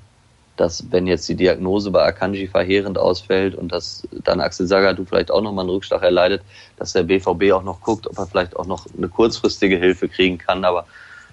dass 0.57 0.91
wenn 0.91 1.07
jetzt 1.07 1.27
die 1.29 1.35
Diagnose 1.35 1.91
bei 1.91 2.03
Akanji 2.03 2.47
verheerend 2.47 2.97
ausfällt 2.97 3.55
und 3.55 3.71
dass 3.71 4.07
dann 4.23 4.41
Axel 4.41 4.67
Sagadou 4.67 5.05
vielleicht 5.05 5.31
auch 5.31 5.41
nochmal 5.41 5.63
einen 5.63 5.71
Rückschlag 5.71 6.03
erleidet, 6.03 6.41
dass 6.77 6.93
der 6.93 7.03
BVB 7.03 7.51
auch 7.53 7.63
noch 7.63 7.81
guckt, 7.81 8.07
ob 8.07 8.17
er 8.17 8.27
vielleicht 8.27 8.55
auch 8.55 8.65
noch 8.65 8.85
eine 8.97 9.09
kurzfristige 9.09 9.77
Hilfe 9.77 10.09
kriegen 10.09 10.37
kann. 10.37 10.65
Aber 10.65 10.85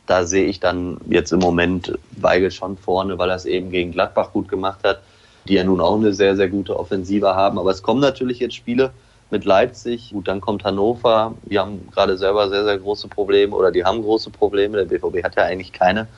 da 0.09 0.25
sehe 0.25 0.47
ich 0.47 0.59
dann 0.59 0.97
jetzt 1.09 1.33
im 1.33 1.39
Moment 1.39 1.97
Weigel 2.13 2.51
schon 2.51 2.79
vorne, 2.79 3.19
weil 3.19 3.29
er 3.29 3.37
es 3.37 3.45
eben 3.45 3.71
gegen 3.71 3.93
Gladbach 3.93 4.33
gut 4.33 4.49
gemacht 4.49 4.81
hat, 4.83 5.03
die 5.47 5.55
ja 5.55 5.65
nun 5.65 5.83
auch 5.83 5.97
eine 5.97 6.15
sehr, 6.15 6.35
sehr 6.35 6.49
gute 6.49 6.79
Offensive 6.79 7.35
haben. 7.35 7.59
Aber 7.59 7.71
es 7.71 7.83
kommen 7.83 8.01
natürlich 8.01 8.39
jetzt 8.39 8.55
Spiele 8.55 8.91
mit 9.31 9.45
Leipzig. 9.45 10.11
Gut, 10.13 10.27
dann 10.27 10.41
kommt 10.41 10.65
Hannover. 10.65 11.35
Die 11.45 11.59
haben 11.59 11.87
gerade 11.93 12.17
selber 12.17 12.49
sehr, 12.49 12.65
sehr 12.65 12.79
große 12.79 13.09
Probleme 13.09 13.55
oder 13.55 13.71
die 13.71 13.85
haben 13.85 14.03
große 14.03 14.31
Probleme. 14.31 14.79
Der 14.79 14.87
BVB 14.87 15.23
hat 15.23 15.37
ja 15.37 15.43
eigentlich 15.45 15.73
keine. 15.73 16.09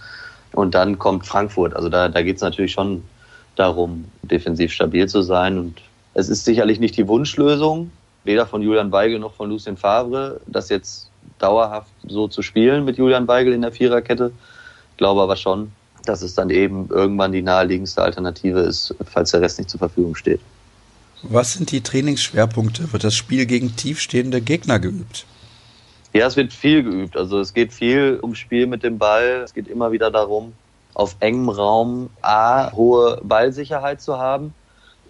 Und 0.53 0.77
dann 0.77 1.01
kommt 1.01 1.27
Frankfurt. 1.27 1.75
Also 1.75 1.89
da, 1.89 2.09
da 2.09 2.23
geht 2.23 2.37
es 2.37 2.43
natürlich 2.43 2.73
schon 2.73 3.03
darum, 3.57 4.05
defensiv 4.23 4.73
stabil 4.73 5.09
zu 5.09 5.23
sein. 5.23 5.59
Und 5.59 5.83
es 6.15 6.29
ist 6.29 6.45
sicherlich 6.45 6.79
nicht 6.79 6.97
die 6.97 7.09
Wunschlösung, 7.09 7.91
weder 8.23 8.47
von 8.47 8.63
Julian 8.63 8.93
Weigel 8.93 9.19
noch 9.19 9.35
von 9.35 9.51
Lucien 9.51 9.77
Favre, 9.77 10.41
das 10.47 10.69
jetzt 10.69 11.10
dauerhaft 11.41 11.91
so 12.07 12.29
zu 12.29 12.43
spielen 12.43 12.85
mit 12.85 12.99
Julian 12.99 13.27
Weigel 13.27 13.53
in 13.53 13.63
der 13.63 13.73
Viererkette. 13.73 14.33
Ich 14.93 14.97
glaube 14.97 15.23
aber 15.23 15.37
schon, 15.37 15.73
dass 16.05 16.23
es 16.23 16.35
dann 16.35 16.51
eben 16.51 16.89
irgendwann 16.91 17.33
die 17.33 17.43
naheliegendste 17.43 18.03
Alternative 18.03 18.61
ist, 18.61 18.95
falls 19.05 19.33
der 19.33 19.41
Rest 19.41 19.59
nicht 19.59 19.71
zur 19.71 19.79
Verfügung 19.79 20.15
steht. 20.15 20.41
Was 21.23 21.55
sind 21.55 21.71
die 21.71 21.83
Trainingsschwerpunkte? 21.83 22.93
Wird 22.93 23.05
das 23.05 23.15
Spiel 23.15 23.45
gegen 23.47 23.77
tiefstehende 23.77 24.41
Gegner 24.41 24.79
geübt? 24.79 25.27
Ja, 26.13 26.27
es 26.27 26.37
wird 26.37 26.53
viel 26.53 26.83
geübt. 26.83 27.17
Also 27.17 27.41
es 27.41 27.53
geht 27.53 27.73
viel 27.73 28.19
ums 28.23 28.39
Spiel 28.39 28.67
mit 28.67 28.83
dem 28.83 28.99
Ball. 28.99 29.43
Es 29.45 29.53
geht 29.53 29.69
immer 29.69 29.93
wieder 29.93 30.11
darum, 30.11 30.55
auf 30.95 31.17
engem 31.21 31.49
Raum 31.51 32.11
A, 32.23 32.73
hohe 32.73 33.21
Ballsicherheit 33.23 34.01
zu 34.01 34.19
haben 34.19 34.55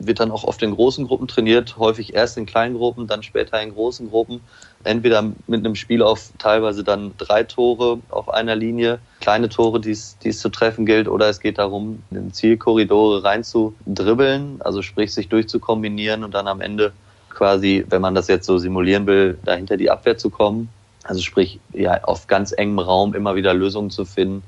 wird 0.00 0.18
dann 0.18 0.30
auch 0.30 0.44
oft 0.44 0.62
in 0.62 0.74
großen 0.74 1.06
Gruppen 1.06 1.28
trainiert, 1.28 1.76
häufig 1.76 2.14
erst 2.14 2.38
in 2.38 2.46
kleinen 2.46 2.76
Gruppen, 2.76 3.06
dann 3.06 3.22
später 3.22 3.60
in 3.62 3.74
großen 3.74 4.10
Gruppen. 4.10 4.40
Entweder 4.82 5.22
mit 5.46 5.60
einem 5.60 5.74
Spiel 5.74 6.02
auf 6.02 6.30
teilweise 6.38 6.82
dann 6.82 7.12
drei 7.18 7.44
Tore 7.44 8.00
auf 8.08 8.30
einer 8.30 8.56
Linie, 8.56 8.98
kleine 9.20 9.50
Tore, 9.50 9.78
die 9.78 9.90
es 9.90 10.16
zu 10.18 10.48
treffen 10.48 10.86
gilt, 10.86 11.06
oder 11.06 11.28
es 11.28 11.40
geht 11.40 11.58
darum, 11.58 12.02
in 12.10 12.32
Zielkorridore 12.32 13.22
rein 13.22 13.44
zu 13.44 13.74
dribbeln, 13.86 14.60
also 14.60 14.80
sprich 14.80 15.12
sich 15.12 15.28
durchzukombinieren 15.28 16.24
und 16.24 16.32
dann 16.34 16.48
am 16.48 16.60
Ende 16.60 16.92
quasi, 17.28 17.84
wenn 17.88 18.00
man 18.00 18.14
das 18.14 18.28
jetzt 18.28 18.46
so 18.46 18.58
simulieren 18.58 19.06
will, 19.06 19.38
dahinter 19.44 19.76
die 19.76 19.90
Abwehr 19.90 20.16
zu 20.16 20.30
kommen. 20.30 20.70
Also 21.04 21.20
sprich, 21.20 21.60
ja, 21.72 22.02
auf 22.04 22.26
ganz 22.26 22.52
engem 22.52 22.78
Raum 22.78 23.14
immer 23.14 23.34
wieder 23.34 23.54
Lösungen 23.54 23.90
zu 23.90 24.04
finden, 24.04 24.42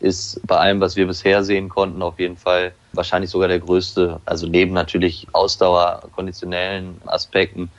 ist 0.00 0.40
bei 0.46 0.56
allem, 0.56 0.80
was 0.80 0.96
wir 0.96 1.06
bisher 1.06 1.44
sehen 1.44 1.68
konnten, 1.68 2.02
auf 2.02 2.18
jeden 2.18 2.36
Fall 2.36 2.72
wahrscheinlich 2.92 3.30
sogar 3.30 3.48
der 3.48 3.60
größte, 3.60 4.20
also 4.24 4.46
neben 4.46 4.72
natürlich 4.72 5.26
Ausdauer, 5.32 6.02
konditionellen 6.14 7.00
Aspekten, 7.06 7.70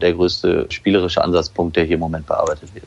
der 0.00 0.14
größte 0.14 0.66
spielerische 0.70 1.22
Ansatzpunkt, 1.22 1.76
der 1.76 1.84
hier 1.84 1.94
im 1.94 2.00
Moment 2.00 2.26
bearbeitet 2.26 2.74
wird. 2.74 2.86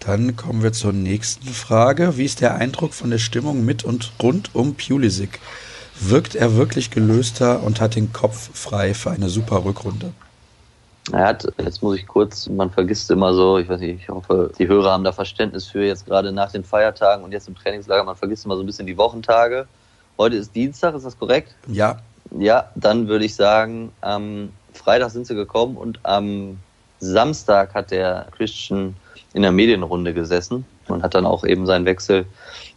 Dann 0.00 0.36
kommen 0.36 0.62
wir 0.62 0.72
zur 0.72 0.92
nächsten 0.92 1.48
Frage. 1.48 2.16
Wie 2.16 2.24
ist 2.24 2.40
der 2.40 2.54
Eindruck 2.54 2.94
von 2.94 3.10
der 3.10 3.18
Stimmung 3.18 3.64
mit 3.64 3.84
und 3.84 4.12
rund 4.22 4.54
um 4.54 4.74
Pulisic? 4.74 5.40
Wirkt 6.00 6.36
er 6.36 6.54
wirklich 6.56 6.90
gelöster 6.90 7.62
und 7.62 7.80
hat 7.80 7.96
den 7.96 8.12
Kopf 8.12 8.50
frei 8.54 8.94
für 8.94 9.10
eine 9.10 9.28
super 9.28 9.64
Rückrunde? 9.64 10.12
Er 11.12 11.26
hat, 11.26 11.48
jetzt 11.58 11.82
muss 11.82 11.96
ich 11.96 12.06
kurz, 12.06 12.48
man 12.48 12.70
vergisst 12.70 13.10
immer 13.10 13.32
so, 13.32 13.58
ich 13.58 13.68
weiß 13.68 13.80
nicht, 13.80 14.02
ich 14.02 14.08
hoffe, 14.08 14.52
die 14.58 14.68
Hörer 14.68 14.92
haben 14.92 15.04
da 15.04 15.12
Verständnis 15.12 15.66
für 15.66 15.84
jetzt 15.84 16.06
gerade 16.06 16.32
nach 16.32 16.52
den 16.52 16.64
Feiertagen 16.64 17.24
und 17.24 17.32
jetzt 17.32 17.48
im 17.48 17.56
Trainingslager, 17.56 18.04
man 18.04 18.16
vergisst 18.16 18.44
immer 18.44 18.56
so 18.56 18.62
ein 18.62 18.66
bisschen 18.66 18.86
die 18.86 18.98
Wochentage. 18.98 19.66
Heute 20.18 20.34
ist 20.34 20.54
Dienstag, 20.56 20.96
ist 20.96 21.06
das 21.06 21.16
korrekt? 21.16 21.54
Ja. 21.68 22.00
Ja, 22.36 22.70
dann 22.74 23.06
würde 23.06 23.24
ich 23.24 23.36
sagen, 23.36 23.92
am 24.00 24.50
Freitag 24.74 25.10
sind 25.10 25.28
sie 25.28 25.36
gekommen 25.36 25.76
und 25.76 26.00
am 26.02 26.58
Samstag 26.98 27.72
hat 27.72 27.92
der 27.92 28.26
Christian 28.36 28.96
in 29.32 29.42
der 29.42 29.52
Medienrunde 29.52 30.12
gesessen 30.12 30.64
und 30.88 31.04
hat 31.04 31.14
dann 31.14 31.24
auch 31.24 31.44
eben 31.44 31.66
seinen 31.66 31.84
Wechsel 31.84 32.26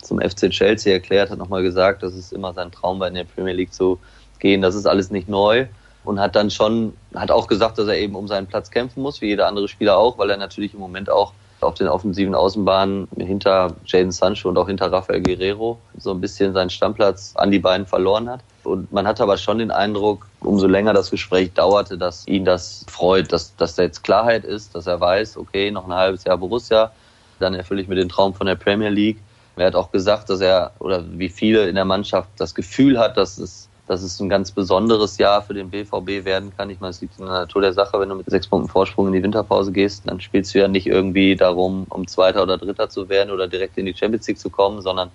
zum 0.03 0.21
FC 0.21 0.51
Chelsea 0.51 0.93
erklärt, 0.93 1.31
hat 1.31 1.39
nochmal 1.39 1.63
gesagt, 1.63 2.03
das 2.03 2.13
ist 2.13 2.31
immer 2.31 2.53
sein 2.53 2.71
Traum, 2.71 2.99
bei 2.99 3.09
der 3.09 3.23
Premier 3.23 3.53
League 3.53 3.73
zu 3.73 3.99
gehen. 4.37 4.61
Das 4.61 4.75
ist 4.75 4.85
alles 4.85 5.09
nicht 5.09 5.27
neu 5.27 5.65
und 6.03 6.19
hat 6.19 6.35
dann 6.35 6.51
schon, 6.51 6.93
hat 7.15 7.31
auch 7.31 7.47
gesagt, 7.47 7.79
dass 7.79 7.87
er 7.87 7.97
eben 7.97 8.15
um 8.15 8.27
seinen 8.27 8.45
Platz 8.45 8.69
kämpfen 8.69 9.01
muss, 9.01 9.19
wie 9.19 9.27
jeder 9.27 9.47
andere 9.47 9.67
Spieler 9.67 9.97
auch, 9.97 10.19
weil 10.19 10.29
er 10.29 10.37
natürlich 10.37 10.75
im 10.75 10.79
Moment 10.79 11.09
auch 11.09 11.33
auf 11.63 11.75
den 11.75 11.87
offensiven 11.87 12.35
Außenbahnen 12.35 13.07
hinter 13.17 13.75
Jaden 13.85 14.11
Sancho 14.11 14.49
und 14.49 14.57
auch 14.57 14.67
hinter 14.67 14.91
Rafael 14.91 15.21
Guerrero 15.21 15.79
so 15.97 16.11
ein 16.11 16.21
bisschen 16.21 16.53
seinen 16.53 16.69
Stammplatz 16.69 17.33
an 17.35 17.51
die 17.51 17.59
beiden 17.59 17.85
verloren 17.85 18.29
hat. 18.29 18.41
Und 18.63 18.91
man 18.91 19.07
hatte 19.07 19.23
aber 19.23 19.37
schon 19.37 19.57
den 19.57 19.71
Eindruck, 19.71 20.27
umso 20.41 20.67
länger 20.67 20.93
das 20.93 21.09
Gespräch 21.09 21.53
dauerte, 21.53 21.97
dass 21.97 22.27
ihn 22.27 22.45
das 22.45 22.85
freut, 22.87 23.31
dass, 23.31 23.55
dass 23.55 23.75
da 23.75 23.83
jetzt 23.83 24.03
Klarheit 24.03 24.43
ist, 24.43 24.75
dass 24.75 24.87
er 24.87 24.99
weiß, 24.99 25.37
okay, 25.37 25.71
noch 25.71 25.85
ein 25.85 25.93
halbes 25.93 26.23
Jahr 26.23 26.37
Borussia, 26.37 26.91
dann 27.39 27.53
erfülle 27.53 27.81
ich 27.81 27.87
mir 27.87 27.95
den 27.95 28.09
Traum 28.09 28.33
von 28.33 28.47
der 28.47 28.55
Premier 28.55 28.89
League. 28.89 29.17
Er 29.55 29.67
hat 29.67 29.75
auch 29.75 29.91
gesagt, 29.91 30.29
dass 30.29 30.41
er, 30.41 30.71
oder 30.79 31.03
wie 31.11 31.29
viele 31.29 31.67
in 31.67 31.75
der 31.75 31.85
Mannschaft, 31.85 32.29
das 32.37 32.55
Gefühl 32.55 32.97
hat, 32.97 33.17
dass 33.17 33.37
es, 33.37 33.60
dass 33.91 34.03
es 34.03 34.19
ein 34.19 34.29
ganz 34.29 34.51
besonderes 34.51 35.17
Jahr 35.17 35.41
für 35.41 35.53
den 35.53 35.69
BVB 35.69 36.25
werden 36.25 36.51
kann. 36.55 36.69
Ich 36.69 36.79
meine, 36.79 36.91
es 36.91 37.01
liegt 37.01 37.19
in 37.19 37.25
der 37.25 37.33
Natur 37.33 37.61
der 37.61 37.73
Sache, 37.73 37.99
wenn 37.99 38.09
du 38.09 38.15
mit 38.15 38.29
sechs 38.29 38.47
Punkten 38.47 38.69
Vorsprung 38.69 39.07
in 39.07 39.13
die 39.13 39.23
Winterpause 39.23 39.71
gehst, 39.71 40.03
dann 40.07 40.21
spielst 40.21 40.53
du 40.53 40.59
ja 40.59 40.67
nicht 40.67 40.87
irgendwie 40.87 41.35
darum, 41.35 41.85
um 41.89 42.07
Zweiter 42.07 42.43
oder 42.43 42.57
Dritter 42.57 42.89
zu 42.89 43.09
werden 43.09 43.31
oder 43.31 43.47
direkt 43.47 43.77
in 43.77 43.85
die 43.85 43.93
Champions 43.93 44.27
League 44.27 44.39
zu 44.39 44.49
kommen, 44.49 44.81
sondern 44.81 45.11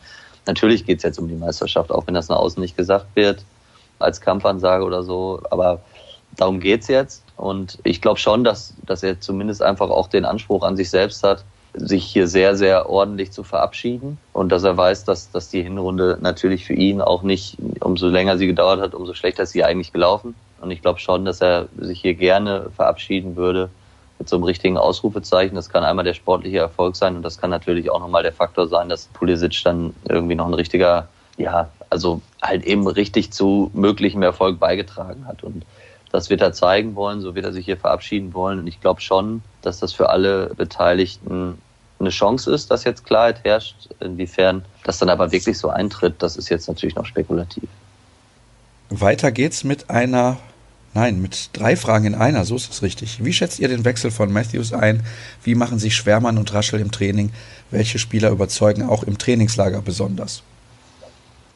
Natürlich 0.47 0.87
geht 0.87 0.99
es 0.99 1.03
jetzt 1.03 1.19
um 1.19 1.29
die 1.29 1.35
Meisterschaft, 1.35 1.91
auch 1.91 2.07
wenn 2.07 2.15
das 2.15 2.29
nach 2.29 2.37
außen 2.37 2.61
nicht 2.61 2.77
gesagt 2.77 3.07
wird, 3.15 3.45
als 3.99 4.21
Kampfansage 4.21 4.85
oder 4.85 5.03
so. 5.03 5.43
Aber 5.51 5.83
darum 6.37 6.61
geht's 6.61 6.87
jetzt. 6.89 7.25
Und 7.37 7.79
ich 7.83 8.01
glaube 8.01 8.19
schon, 8.19 8.45
dass, 8.45 8.75
dass 8.87 9.03
er 9.03 9.21
zumindest 9.21 9.61
einfach 9.61 9.91
auch 9.91 10.09
den 10.09 10.25
Anspruch 10.25 10.63
an 10.63 10.77
sich 10.77 10.89
selbst 10.89 11.23
hat, 11.25 11.45
sich 11.77 12.05
hier 12.05 12.27
sehr, 12.27 12.57
sehr 12.57 12.89
ordentlich 12.89 13.33
zu 13.33 13.43
verabschieden. 13.43 14.19
Und 14.33 14.51
dass 14.51 14.65
er 14.65 14.77
weiß, 14.77 15.05
dass, 15.05 15.31
dass 15.31 15.49
die 15.49 15.63
Hinrunde 15.63 16.19
natürlich 16.21 16.65
für 16.65 16.75
ihn 16.75 17.01
auch 17.01 17.23
nicht, 17.23 17.57
umso 17.81 18.09
länger 18.09 18.39
sie 18.39 18.47
gedauert 18.47 18.81
hat, 18.81 18.95
umso 18.95 19.15
schlechter 19.15 19.45
ist 19.45 19.53
sie 19.53 19.65
eigentlich 19.65 19.93
gelaufen. 19.93 20.35
Und 20.61 20.71
ich 20.71 20.83
glaube 20.83 20.99
schon, 20.99 21.25
dass 21.25 21.41
er 21.41 21.69
sich 21.79 22.01
hier 22.01 22.15
gerne 22.15 22.71
verabschieden 22.75 23.37
würde 23.37 23.69
mit 24.19 24.29
so 24.29 24.37
einem 24.37 24.45
richtigen 24.45 24.79
Ausrufezeichen. 24.79 25.55
Das 25.55 25.69
kann 25.69 25.85
einmal 25.85 26.05
der 26.05 26.15
sportliche 26.15 26.59
Erfolg 26.59 26.97
sein 26.97 27.17
und 27.17 27.23
das 27.23 27.39
kann 27.39 27.51
natürlich 27.51 27.91
auch 27.91 28.01
nochmal 28.01 28.23
der 28.23 28.33
Faktor 28.33 28.67
sein, 28.67 28.89
dass 28.89 29.07
Pulisic 29.07 29.63
dann 29.65 29.95
irgendwie 30.09 30.35
noch 30.35 30.47
ein 30.47 30.55
richtiger, 30.55 31.09
ja, 31.37 31.69
also 31.91 32.23
halt 32.43 32.65
eben 32.65 32.87
richtig 32.87 33.33
zu 33.33 33.71
möglichem 33.75 34.23
Erfolg 34.23 34.59
beigetragen 34.59 35.27
hat. 35.27 35.45
Und 35.45 35.65
das 36.13 36.31
wird 36.31 36.41
er 36.41 36.53
zeigen 36.53 36.95
wollen, 36.95 37.21
so 37.21 37.35
wird 37.35 37.45
er 37.45 37.53
sich 37.53 37.67
hier 37.67 37.77
verabschieden 37.77 38.33
wollen. 38.33 38.61
Und 38.61 38.67
ich 38.67 38.81
glaube 38.81 39.03
schon, 39.03 39.43
dass 39.61 39.81
das 39.81 39.93
für 39.93 40.09
alle 40.09 40.55
Beteiligten 40.55 41.59
eine 41.99 42.11
Chance 42.11 42.53
ist, 42.53 42.71
dass 42.71 42.85
jetzt 42.85 43.05
Klarheit 43.05 43.45
herrscht. 43.45 43.89
Inwiefern 44.01 44.65
das 44.85 44.99
dann 44.99 45.09
aber 45.09 45.33
wirklich 45.33 45.59
so 45.59 45.69
eintritt, 45.69 46.17
das 46.23 46.37
ist 46.37 46.49
jetzt 46.49 46.69
natürlich 46.69 46.95
noch 46.95 47.07
spekulativ. 47.07 47.69
Weiter 48.91 49.33
geht's 49.33 49.65
mit 49.65 49.91
einer 49.91 50.39
Nein, 50.97 51.21
mit 51.21 51.51
drei 51.53 51.77
Fragen 51.77 52.07
in 52.07 52.15
einer, 52.15 52.47
so 52.47 52.57
ist 52.57 52.73
es 52.73 52.81
richtig. 52.81 53.23
Wie 53.23 53.35
schätzt 53.35 53.59
ihr 53.61 53.69
den 53.69 53.85
Wechsel 53.85 54.11
von 54.11 54.33
Matthews 54.33 54.73
ein? 54.73 55.05
Wie 55.45 55.55
machen 55.55 55.79
sich 55.79 55.95
Schwermann 55.95 56.39
und 56.39 56.55
Raschel 56.55 56.81
im 56.81 56.91
Training? 56.91 57.33
Welche 57.71 57.99
Spieler 57.99 58.31
überzeugen 58.31 58.83
auch 58.83 59.03
im 59.03 59.19
Trainingslager 59.19 59.83
besonders? 59.83 60.43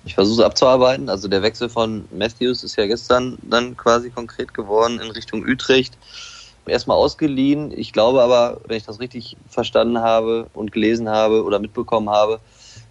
Ich 0.05 0.15
versuche 0.15 0.43
es 0.43 0.47
abzuarbeiten. 0.47 1.09
Also 1.09 1.27
der 1.27 1.41
Wechsel 1.41 1.71
von 1.71 2.05
Matthews 2.15 2.65
ist 2.65 2.77
ja 2.77 2.87
gestern 2.87 3.39
dann 3.41 3.79
quasi 3.79 4.11
konkret 4.11 4.53
geworden 4.53 5.01
in 5.01 5.11
Richtung 5.11 5.43
Utrecht. 5.43 5.97
Erstmal 6.71 6.97
ausgeliehen. 6.97 7.73
Ich 7.77 7.93
glaube 7.93 8.23
aber, 8.23 8.61
wenn 8.67 8.77
ich 8.77 8.85
das 8.85 9.01
richtig 9.01 9.37
verstanden 9.49 10.01
habe 10.01 10.47
und 10.55 10.73
gelesen 10.73 11.09
habe 11.09 11.45
oder 11.45 11.59
mitbekommen 11.59 12.09
habe, 12.11 12.41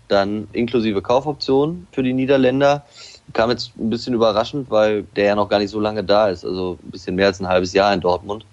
dann 0.08 0.48
inklusive 0.54 1.02
Kaufoptionen 1.02 1.88
für 1.92 2.04
die 2.04 2.14
Niederländer 2.14 2.86
kam 3.34 3.52
jetzt 3.52 3.72
ein 3.78 3.90
bisschen 3.90 4.14
überraschend, 4.14 4.70
weil 4.72 5.04
der 5.16 5.26
ja 5.26 5.36
noch 5.36 5.50
gar 5.50 5.60
nicht 5.60 5.70
so 5.70 5.80
lange 5.80 6.04
da 6.04 6.30
ist, 6.30 6.44
also 6.44 6.78
ein 6.84 6.92
bisschen 6.92 7.16
mehr 7.16 7.28
als 7.28 7.40
ein 7.40 7.48
halbes 7.48 7.74
Jahr 7.74 7.94
in 7.94 8.02
Dortmund 8.02 8.46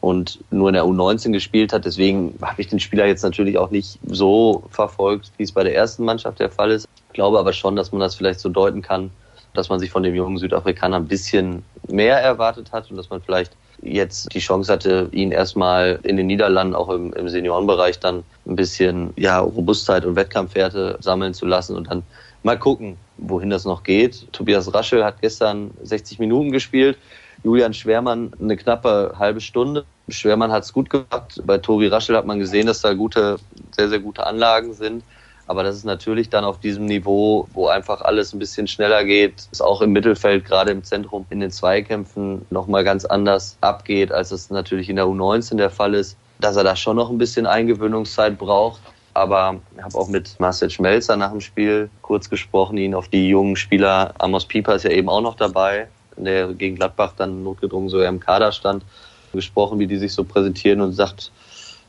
und 0.00 0.40
nur 0.50 0.68
in 0.68 0.74
der 0.74 0.84
U19 0.84 1.32
gespielt 1.32 1.72
hat. 1.72 1.84
Deswegen 1.84 2.36
habe 2.42 2.60
ich 2.60 2.68
den 2.68 2.80
Spieler 2.80 3.06
jetzt 3.06 3.22
natürlich 3.22 3.56
auch 3.58 3.70
nicht 3.70 3.98
so 4.06 4.64
verfolgt, 4.70 5.32
wie 5.36 5.44
es 5.44 5.52
bei 5.52 5.62
der 5.62 5.74
ersten 5.74 6.04
Mannschaft 6.04 6.40
der 6.40 6.50
Fall 6.50 6.70
ist. 6.70 6.88
Ich 7.08 7.14
glaube 7.14 7.38
aber 7.38 7.52
schon, 7.52 7.76
dass 7.76 7.92
man 7.92 8.00
das 8.00 8.14
vielleicht 8.14 8.40
so 8.40 8.48
deuten 8.48 8.82
kann, 8.82 9.10
dass 9.54 9.68
man 9.68 9.80
sich 9.80 9.90
von 9.90 10.02
dem 10.02 10.14
jungen 10.14 10.38
Südafrikaner 10.38 10.96
ein 10.96 11.08
bisschen 11.08 11.64
mehr 11.88 12.18
erwartet 12.18 12.72
hat 12.72 12.90
und 12.90 12.96
dass 12.96 13.10
man 13.10 13.22
vielleicht 13.22 13.52
jetzt 13.86 14.32
die 14.34 14.38
Chance 14.38 14.72
hatte, 14.72 15.08
ihn 15.12 15.32
erstmal 15.32 15.98
in 16.02 16.16
den 16.16 16.26
Niederlanden, 16.26 16.74
auch 16.74 16.88
im, 16.88 17.12
im 17.12 17.28
Seniorenbereich, 17.28 18.00
dann 18.00 18.24
ein 18.46 18.56
bisschen 18.56 19.12
ja, 19.16 19.38
Robustheit 19.38 20.04
und 20.04 20.16
Wettkampfwerte 20.16 20.98
sammeln 21.00 21.34
zu 21.34 21.46
lassen 21.46 21.76
und 21.76 21.90
dann 21.90 22.02
mal 22.42 22.58
gucken, 22.58 22.96
wohin 23.18 23.50
das 23.50 23.64
noch 23.64 23.82
geht. 23.82 24.32
Tobias 24.32 24.72
Raschel 24.72 25.04
hat 25.04 25.20
gestern 25.20 25.70
60 25.82 26.18
Minuten 26.18 26.52
gespielt. 26.52 26.98
Julian 27.42 27.74
Schwermann 27.74 28.32
eine 28.40 28.56
knappe 28.56 29.14
halbe 29.18 29.40
Stunde. 29.40 29.84
Schwermann 30.08 30.52
hat 30.52 30.64
es 30.64 30.72
gut 30.72 30.90
gemacht. 30.90 31.40
Bei 31.44 31.58
Tobi 31.58 31.88
Raschel 31.88 32.16
hat 32.16 32.26
man 32.26 32.38
gesehen, 32.38 32.66
dass 32.66 32.80
da 32.80 32.94
gute, 32.94 33.36
sehr, 33.72 33.88
sehr 33.88 34.00
gute 34.00 34.26
Anlagen 34.26 34.72
sind. 34.74 35.02
Aber 35.46 35.62
das 35.62 35.76
ist 35.76 35.84
natürlich 35.84 36.28
dann 36.28 36.44
auf 36.44 36.58
diesem 36.58 36.86
Niveau, 36.86 37.48
wo 37.52 37.68
einfach 37.68 38.00
alles 38.00 38.32
ein 38.32 38.38
bisschen 38.38 38.66
schneller 38.66 39.04
geht, 39.04 39.48
es 39.52 39.60
auch 39.60 39.80
im 39.80 39.92
Mittelfeld, 39.92 40.44
gerade 40.44 40.72
im 40.72 40.82
Zentrum, 40.82 41.24
in 41.30 41.40
den 41.40 41.50
Zweikämpfen 41.52 42.44
nochmal 42.50 42.82
ganz 42.82 43.04
anders 43.04 43.56
abgeht, 43.60 44.10
als 44.10 44.32
es 44.32 44.50
natürlich 44.50 44.88
in 44.88 44.96
der 44.96 45.06
U19 45.06 45.56
der 45.56 45.70
Fall 45.70 45.94
ist, 45.94 46.16
dass 46.40 46.56
er 46.56 46.64
da 46.64 46.74
schon 46.74 46.96
noch 46.96 47.10
ein 47.10 47.18
bisschen 47.18 47.46
Eingewöhnungszeit 47.46 48.38
braucht. 48.38 48.80
Aber 49.14 49.56
ich 49.76 49.82
habe 49.82 49.96
auch 49.96 50.08
mit 50.08 50.38
Marcel 50.40 50.68
Schmelzer 50.68 51.16
nach 51.16 51.30
dem 51.30 51.40
Spiel 51.40 51.88
kurz 52.02 52.28
gesprochen, 52.28 52.76
ihn 52.76 52.94
auf 52.94 53.08
die 53.08 53.28
jungen 53.28 53.56
Spieler, 53.56 54.12
Amos 54.18 54.44
Pieper 54.44 54.74
ist 54.74 54.82
ja 54.82 54.90
eben 54.90 55.08
auch 55.08 55.22
noch 55.22 55.36
dabei, 55.36 55.88
der 56.16 56.48
gegen 56.48 56.76
Gladbach 56.76 57.14
dann 57.16 57.42
notgedrungen 57.42 57.88
so 57.88 58.02
im 58.02 58.20
Kader 58.20 58.52
stand, 58.52 58.84
gesprochen, 59.32 59.78
wie 59.78 59.86
die 59.86 59.96
sich 59.96 60.12
so 60.12 60.24
präsentieren 60.24 60.80
und 60.80 60.92
sagt, 60.92 61.30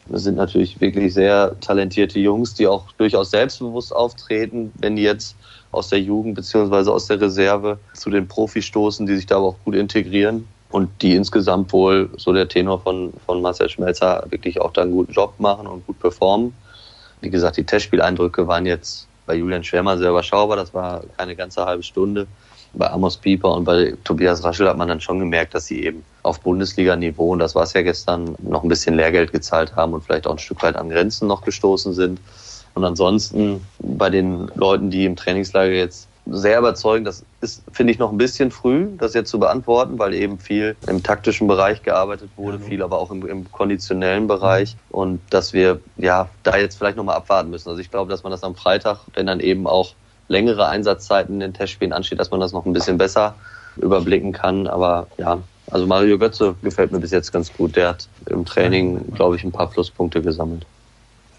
das 0.09 0.23
sind 0.23 0.35
natürlich 0.35 0.79
wirklich 0.79 1.13
sehr 1.13 1.59
talentierte 1.59 2.19
Jungs, 2.19 2.53
die 2.53 2.67
auch 2.67 2.91
durchaus 2.93 3.31
selbstbewusst 3.31 3.95
auftreten, 3.95 4.71
wenn 4.79 4.95
die 4.95 5.03
jetzt 5.03 5.35
aus 5.71 5.89
der 5.89 5.99
Jugend 5.99 6.35
beziehungsweise 6.35 6.91
aus 6.91 7.07
der 7.07 7.19
Reserve 7.19 7.79
zu 7.93 8.09
den 8.09 8.27
Profis 8.27 8.65
stoßen, 8.65 9.05
die 9.05 9.15
sich 9.15 9.25
da 9.25 9.37
aber 9.37 9.47
auch 9.47 9.57
gut 9.65 9.75
integrieren 9.75 10.47
und 10.69 10.89
die 11.01 11.15
insgesamt 11.15 11.71
wohl, 11.73 12.09
so 12.17 12.33
der 12.33 12.47
Tenor 12.47 12.79
von, 12.79 13.13
von 13.25 13.41
Marcel 13.41 13.69
Schmelzer, 13.69 14.25
wirklich 14.29 14.59
auch 14.61 14.71
da 14.71 14.81
einen 14.81 14.91
guten 14.91 15.13
Job 15.13 15.33
machen 15.39 15.67
und 15.67 15.85
gut 15.85 15.99
performen. 15.99 16.53
Wie 17.21 17.29
gesagt, 17.29 17.57
die 17.57 17.63
Testspieleindrücke 17.63 18.47
waren 18.47 18.65
jetzt 18.65 19.07
bei 19.25 19.35
Julian 19.35 19.63
Schwärmer 19.63 19.97
sehr 19.97 20.09
überschaubar. 20.09 20.57
Das 20.57 20.73
war 20.73 21.03
keine 21.17 21.35
ganze 21.35 21.65
halbe 21.65 21.83
Stunde. 21.83 22.27
Bei 22.73 22.91
Amos 22.91 23.17
Pieper 23.17 23.53
und 23.53 23.63
bei 23.63 23.95
Tobias 24.03 24.43
Raschel 24.43 24.67
hat 24.67 24.77
man 24.77 24.87
dann 24.87 25.01
schon 25.01 25.19
gemerkt, 25.19 25.53
dass 25.55 25.65
sie 25.65 25.83
eben 25.83 26.03
auf 26.23 26.41
Bundesliga-Niveau, 26.41 27.31
und 27.31 27.39
das 27.39 27.55
war 27.55 27.63
es 27.63 27.73
ja 27.73 27.81
gestern, 27.81 28.35
noch 28.39 28.63
ein 28.63 28.69
bisschen 28.69 28.95
Lehrgeld 28.95 29.31
gezahlt 29.31 29.75
haben 29.75 29.93
und 29.93 30.03
vielleicht 30.03 30.27
auch 30.27 30.31
ein 30.31 30.39
Stück 30.39 30.61
weit 30.63 30.75
an 30.75 30.89
Grenzen 30.89 31.27
noch 31.27 31.41
gestoßen 31.43 31.93
sind. 31.93 32.19
Und 32.75 32.83
ansonsten 32.83 33.65
bei 33.79 34.09
den 34.09 34.51
Leuten, 34.55 34.91
die 34.91 35.05
im 35.05 35.15
Trainingslager 35.15 35.73
jetzt 35.73 36.07
sehr 36.29 36.59
überzeugend. 36.59 37.07
Das 37.07 37.23
ist, 37.41 37.63
finde 37.71 37.93
ich, 37.93 37.99
noch 37.99 38.11
ein 38.11 38.17
bisschen 38.17 38.51
früh, 38.51 38.87
das 38.97 39.13
jetzt 39.13 39.29
zu 39.29 39.39
beantworten, 39.39 39.97
weil 39.99 40.13
eben 40.13 40.39
viel 40.39 40.75
im 40.87 41.03
taktischen 41.03 41.47
Bereich 41.47 41.83
gearbeitet 41.83 42.29
wurde, 42.35 42.59
viel 42.59 42.83
aber 42.83 42.99
auch 42.99 43.11
im, 43.11 43.25
im 43.27 43.51
konditionellen 43.51 44.27
Bereich 44.27 44.75
und 44.89 45.21
dass 45.29 45.53
wir 45.53 45.79
ja 45.97 46.29
da 46.43 46.57
jetzt 46.57 46.77
vielleicht 46.77 46.97
nochmal 46.97 47.15
abwarten 47.15 47.49
müssen. 47.49 47.69
Also 47.69 47.81
ich 47.81 47.91
glaube, 47.91 48.09
dass 48.09 48.23
man 48.23 48.31
das 48.31 48.43
am 48.43 48.55
Freitag, 48.55 48.99
wenn 49.13 49.25
dann 49.25 49.39
eben 49.39 49.67
auch 49.67 49.93
längere 50.27 50.67
Einsatzzeiten 50.67 51.35
in 51.35 51.39
den 51.39 51.53
Testspielen 51.53 51.93
ansteht, 51.93 52.19
dass 52.19 52.31
man 52.31 52.39
das 52.39 52.51
noch 52.51 52.65
ein 52.65 52.73
bisschen 52.73 52.97
besser 52.97 53.35
überblicken 53.77 54.31
kann. 54.31 54.67
Aber 54.67 55.07
ja, 55.17 55.39
also 55.69 55.85
Mario 55.85 56.17
Götze 56.17 56.55
gefällt 56.61 56.91
mir 56.91 56.99
bis 56.99 57.11
jetzt 57.11 57.31
ganz 57.31 57.51
gut. 57.53 57.75
Der 57.75 57.89
hat 57.89 58.07
im 58.27 58.45
Training, 58.45 59.13
glaube 59.13 59.35
ich, 59.35 59.43
ein 59.43 59.51
paar 59.51 59.69
Pluspunkte 59.69 60.21
gesammelt. 60.21 60.65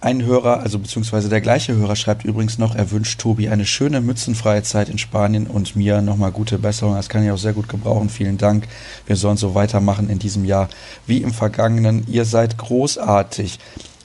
Ein 0.01 0.25
Hörer, 0.25 0.61
also 0.61 0.79
beziehungsweise 0.79 1.29
der 1.29 1.41
gleiche 1.41 1.75
Hörer 1.75 1.97
schreibt 1.97 2.25
übrigens 2.25 2.57
noch, 2.57 2.77
er 2.77 2.93
wünscht 2.93 3.21
Tobi 3.21 3.49
eine 3.49 3.67
schöne 3.67 4.01
mützenfreie 4.01 4.63
Zeit 4.63 4.89
in 4.89 4.97
Spanien 4.97 5.49
und 5.49 5.75
mir 5.75 6.03
nochmal 6.03 6.31
gute 6.31 6.57
Besserung. 6.57 6.95
Das 6.95 7.09
kann 7.09 7.25
ich 7.25 7.33
auch 7.33 7.39
sehr 7.39 7.53
gut 7.53 7.69
gebrauchen. 7.69 8.09
Vielen 8.09 8.39
Dank. 8.39 8.69
Wir 9.07 9.17
sollen 9.17 9.37
so 9.37 9.57
weitermachen 9.57 10.09
in 10.09 10.21
diesem 10.21 10.45
Jahr 10.45 10.69
wie 11.07 11.21
im 11.23 11.33
vergangenen. 11.33 12.07
Ihr 12.07 12.27
seid 12.27 12.59
großartig. 12.59 13.59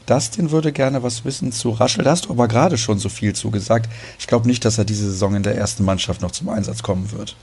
Dustin 0.06 0.52
würde 0.52 0.72
gerne 0.72 1.04
was 1.04 1.24
wissen 1.26 1.52
zu 1.52 1.70
Raschel. 1.70 2.04
Da 2.04 2.12
hast 2.12 2.26
du 2.26 2.32
aber 2.32 2.48
gerade 2.48 2.78
schon 2.78 3.00
so 3.00 3.10
viel 3.10 3.34
zugesagt. 3.34 3.90
Ich 4.20 4.28
glaube 4.28 4.48
nicht, 4.48 4.66
dass 4.66 4.78
er 4.78 4.86
diese 4.86 5.06
Saison 5.06 5.36
in 5.36 5.44
der 5.44 5.56
ersten 5.56 5.86
Mannschaft 5.86 6.22
noch 6.22 6.32
zum 6.32 6.50
Einsatz 6.50 6.84
kommen 6.84 7.12
wird. 7.12 7.36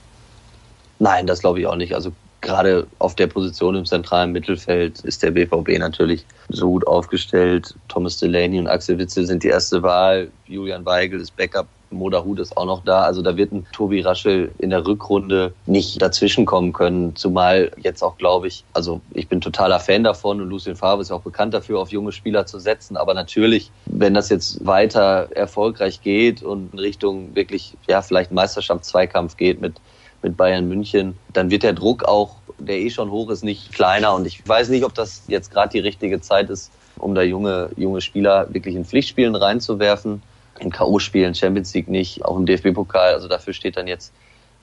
Nein, 0.99 1.25
das 1.25 1.39
glaube 1.39 1.59
ich 1.59 1.65
auch 1.65 1.75
nicht. 1.75 1.95
Also 1.95 2.11
gerade 2.41 2.87
auf 2.99 3.15
der 3.15 3.27
Position 3.27 3.75
im 3.75 3.85
zentralen 3.85 4.31
Mittelfeld 4.31 4.99
ist 5.01 5.23
der 5.23 5.31
BVB 5.31 5.79
natürlich 5.79 6.25
so 6.49 6.69
gut 6.69 6.85
aufgestellt. 6.85 7.75
Thomas 7.87 8.17
Delaney 8.17 8.59
und 8.59 8.67
Axel 8.67 8.97
Witzel 8.97 9.25
sind 9.25 9.43
die 9.43 9.47
erste 9.47 9.81
Wahl. 9.81 10.29
Julian 10.47 10.85
Weigel 10.85 11.19
ist 11.19 11.35
Backup. 11.35 11.67
Moda 11.91 12.23
Hut 12.23 12.39
ist 12.39 12.57
auch 12.57 12.65
noch 12.65 12.83
da. 12.83 13.01
Also 13.01 13.21
da 13.21 13.37
wird 13.37 13.51
ein 13.51 13.65
Tobi 13.71 14.01
Raschel 14.01 14.51
in 14.57 14.69
der 14.69 14.85
Rückrunde 14.85 15.53
nicht 15.65 16.01
dazwischenkommen 16.01 16.73
können. 16.73 17.15
Zumal 17.15 17.71
jetzt 17.77 18.01
auch, 18.01 18.17
glaube 18.17 18.47
ich, 18.47 18.63
also 18.73 19.01
ich 19.13 19.27
bin 19.27 19.41
totaler 19.41 19.79
Fan 19.79 20.03
davon 20.03 20.41
und 20.41 20.49
Lucien 20.49 20.75
Favre 20.75 21.01
ist 21.01 21.11
auch 21.11 21.21
bekannt 21.21 21.53
dafür, 21.53 21.79
auf 21.79 21.91
junge 21.91 22.11
Spieler 22.11 22.45
zu 22.45 22.59
setzen. 22.59 22.97
Aber 22.97 23.13
natürlich, 23.13 23.71
wenn 23.85 24.13
das 24.13 24.29
jetzt 24.29 24.65
weiter 24.65 25.29
erfolgreich 25.31 26.01
geht 26.01 26.43
und 26.43 26.73
in 26.73 26.79
Richtung 26.79 27.35
wirklich, 27.35 27.75
ja, 27.87 28.01
vielleicht 28.01 28.31
Meisterschaftszweikampf 28.31 29.37
geht 29.37 29.61
mit 29.61 29.75
mit 30.21 30.37
Bayern 30.37 30.67
München, 30.67 31.17
dann 31.33 31.49
wird 31.49 31.63
der 31.63 31.73
Druck 31.73 32.03
auch, 32.03 32.35
der 32.59 32.77
eh 32.77 32.89
schon 32.89 33.11
hoch 33.11 33.29
ist, 33.29 33.43
nicht 33.43 33.73
kleiner. 33.73 34.13
Und 34.13 34.25
ich 34.27 34.47
weiß 34.47 34.69
nicht, 34.69 34.83
ob 34.83 34.93
das 34.93 35.23
jetzt 35.27 35.51
gerade 35.51 35.69
die 35.69 35.79
richtige 35.79 36.21
Zeit 36.21 36.49
ist, 36.49 36.71
um 36.97 37.15
da 37.15 37.21
junge, 37.21 37.69
junge 37.75 38.01
Spieler 38.01 38.47
wirklich 38.53 38.75
in 38.75 38.85
Pflichtspielen 38.85 39.35
reinzuwerfen. 39.35 40.21
In 40.61 40.71
K.O.-Spielen, 40.71 41.35
Champions 41.35 41.73
League 41.73 41.89
nicht, 41.89 42.23
auch 42.23 42.37
im 42.37 42.45
DFB-Pokal. 42.45 43.13
Also 43.13 43.27
dafür 43.27 43.53
steht 43.53 43.77
dann 43.77 43.87
jetzt 43.87 44.13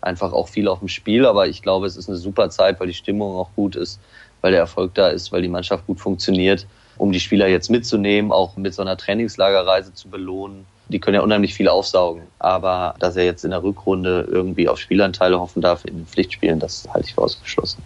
einfach 0.00 0.32
auch 0.32 0.48
viel 0.48 0.68
auf 0.68 0.78
dem 0.78 0.88
Spiel. 0.88 1.26
Aber 1.26 1.46
ich 1.48 1.62
glaube, 1.62 1.86
es 1.86 1.96
ist 1.96 2.08
eine 2.08 2.18
super 2.18 2.50
Zeit, 2.50 2.80
weil 2.80 2.86
die 2.86 2.94
Stimmung 2.94 3.36
auch 3.36 3.50
gut 3.56 3.76
ist, 3.76 4.00
weil 4.40 4.52
der 4.52 4.60
Erfolg 4.60 4.94
da 4.94 5.08
ist, 5.08 5.32
weil 5.32 5.42
die 5.42 5.48
Mannschaft 5.48 5.86
gut 5.86 6.00
funktioniert, 6.00 6.66
um 6.96 7.12
die 7.12 7.20
Spieler 7.20 7.48
jetzt 7.48 7.68
mitzunehmen, 7.70 8.32
auch 8.32 8.56
mit 8.56 8.74
so 8.74 8.82
einer 8.82 8.96
Trainingslagerreise 8.96 9.92
zu 9.92 10.08
belohnen 10.08 10.64
die 10.88 10.98
können 10.98 11.16
ja 11.16 11.20
unheimlich 11.20 11.54
viel 11.54 11.68
aufsaugen. 11.68 12.22
Aber 12.38 12.94
dass 12.98 13.16
er 13.16 13.24
jetzt 13.24 13.44
in 13.44 13.50
der 13.50 13.62
Rückrunde 13.62 14.26
irgendwie 14.30 14.68
auf 14.68 14.78
Spielanteile 14.78 15.38
hoffen 15.38 15.62
darf 15.62 15.84
in 15.84 15.96
den 15.96 16.06
Pflichtspielen, 16.06 16.58
das 16.58 16.86
halte 16.92 17.08
ich 17.08 17.14
für 17.14 17.22
ausgeschlossen. 17.22 17.82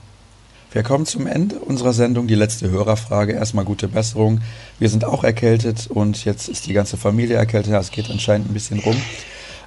Wir 0.72 0.82
kommen 0.82 1.04
zum 1.04 1.26
Ende 1.26 1.56
unserer 1.56 1.92
Sendung. 1.92 2.26
Die 2.26 2.34
letzte 2.34 2.70
Hörerfrage. 2.70 3.34
Erstmal 3.34 3.66
gute 3.66 3.88
Besserung. 3.88 4.40
Wir 4.78 4.88
sind 4.88 5.04
auch 5.04 5.22
erkältet 5.22 5.88
und 5.88 6.24
jetzt 6.24 6.48
ist 6.48 6.66
die 6.66 6.72
ganze 6.72 6.96
Familie 6.96 7.36
erkältet. 7.36 7.74
Es 7.74 7.90
geht 7.90 8.10
anscheinend 8.10 8.50
ein 8.50 8.54
bisschen 8.54 8.78
rum. 8.78 8.96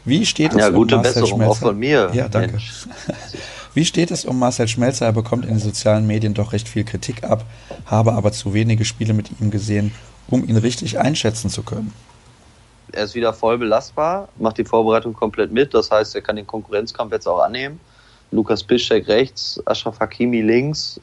Wie 0.04 0.26
steht 0.26 0.54
es 0.54 0.60
ja, 0.60 0.70
um 0.70 0.74
gute 0.74 0.96
Marcel 0.96 1.14
Besserung 1.14 1.40
Schmelzer? 1.42 1.52
auch 1.52 1.58
von 1.58 1.78
mir. 1.78 2.10
Ja, 2.14 2.28
danke. 2.28 2.54
Mensch. 2.54 2.88
Wie 3.76 3.86
steht 3.86 4.10
es 4.10 4.26
um 4.26 4.40
Marcel 4.40 4.68
Schmelzer? 4.68 5.06
Er 5.06 5.12
bekommt 5.12 5.46
in 5.46 5.52
den 5.52 5.60
sozialen 5.60 6.08
Medien 6.08 6.34
doch 6.34 6.54
recht 6.54 6.68
viel 6.68 6.86
Kritik 6.86 7.24
ab, 7.24 7.46
habe 7.86 8.14
aber 8.14 8.32
zu 8.32 8.54
wenige 8.54 8.86
Spiele 8.86 9.14
mit 9.14 9.30
ihm 9.40 9.52
gesehen, 9.52 9.92
um 10.28 10.48
ihn 10.48 10.58
richtig 10.58 10.98
einschätzen 10.98 11.50
zu 11.50 11.62
können. 11.62 11.94
Er 12.94 13.04
ist 13.04 13.16
wieder 13.16 13.34
voll 13.34 13.58
belastbar, 13.58 14.30
macht 14.38 14.58
die 14.58 14.66
Vorbereitung 14.66 15.14
komplett 15.14 15.52
mit. 15.52 15.74
Das 15.74 15.92
heißt, 15.92 16.16
er 16.16 16.22
kann 16.22 16.36
den 16.36 16.48
Konkurrenzkampf 16.48 17.12
jetzt 17.12 17.28
auch 17.28 17.40
annehmen. 17.40 17.80
Lukas 18.36 18.64
Piszczek 18.64 19.08
rechts, 19.08 19.62
Ashraf 19.66 20.00
Hakimi 20.00 20.42
links 20.42 21.00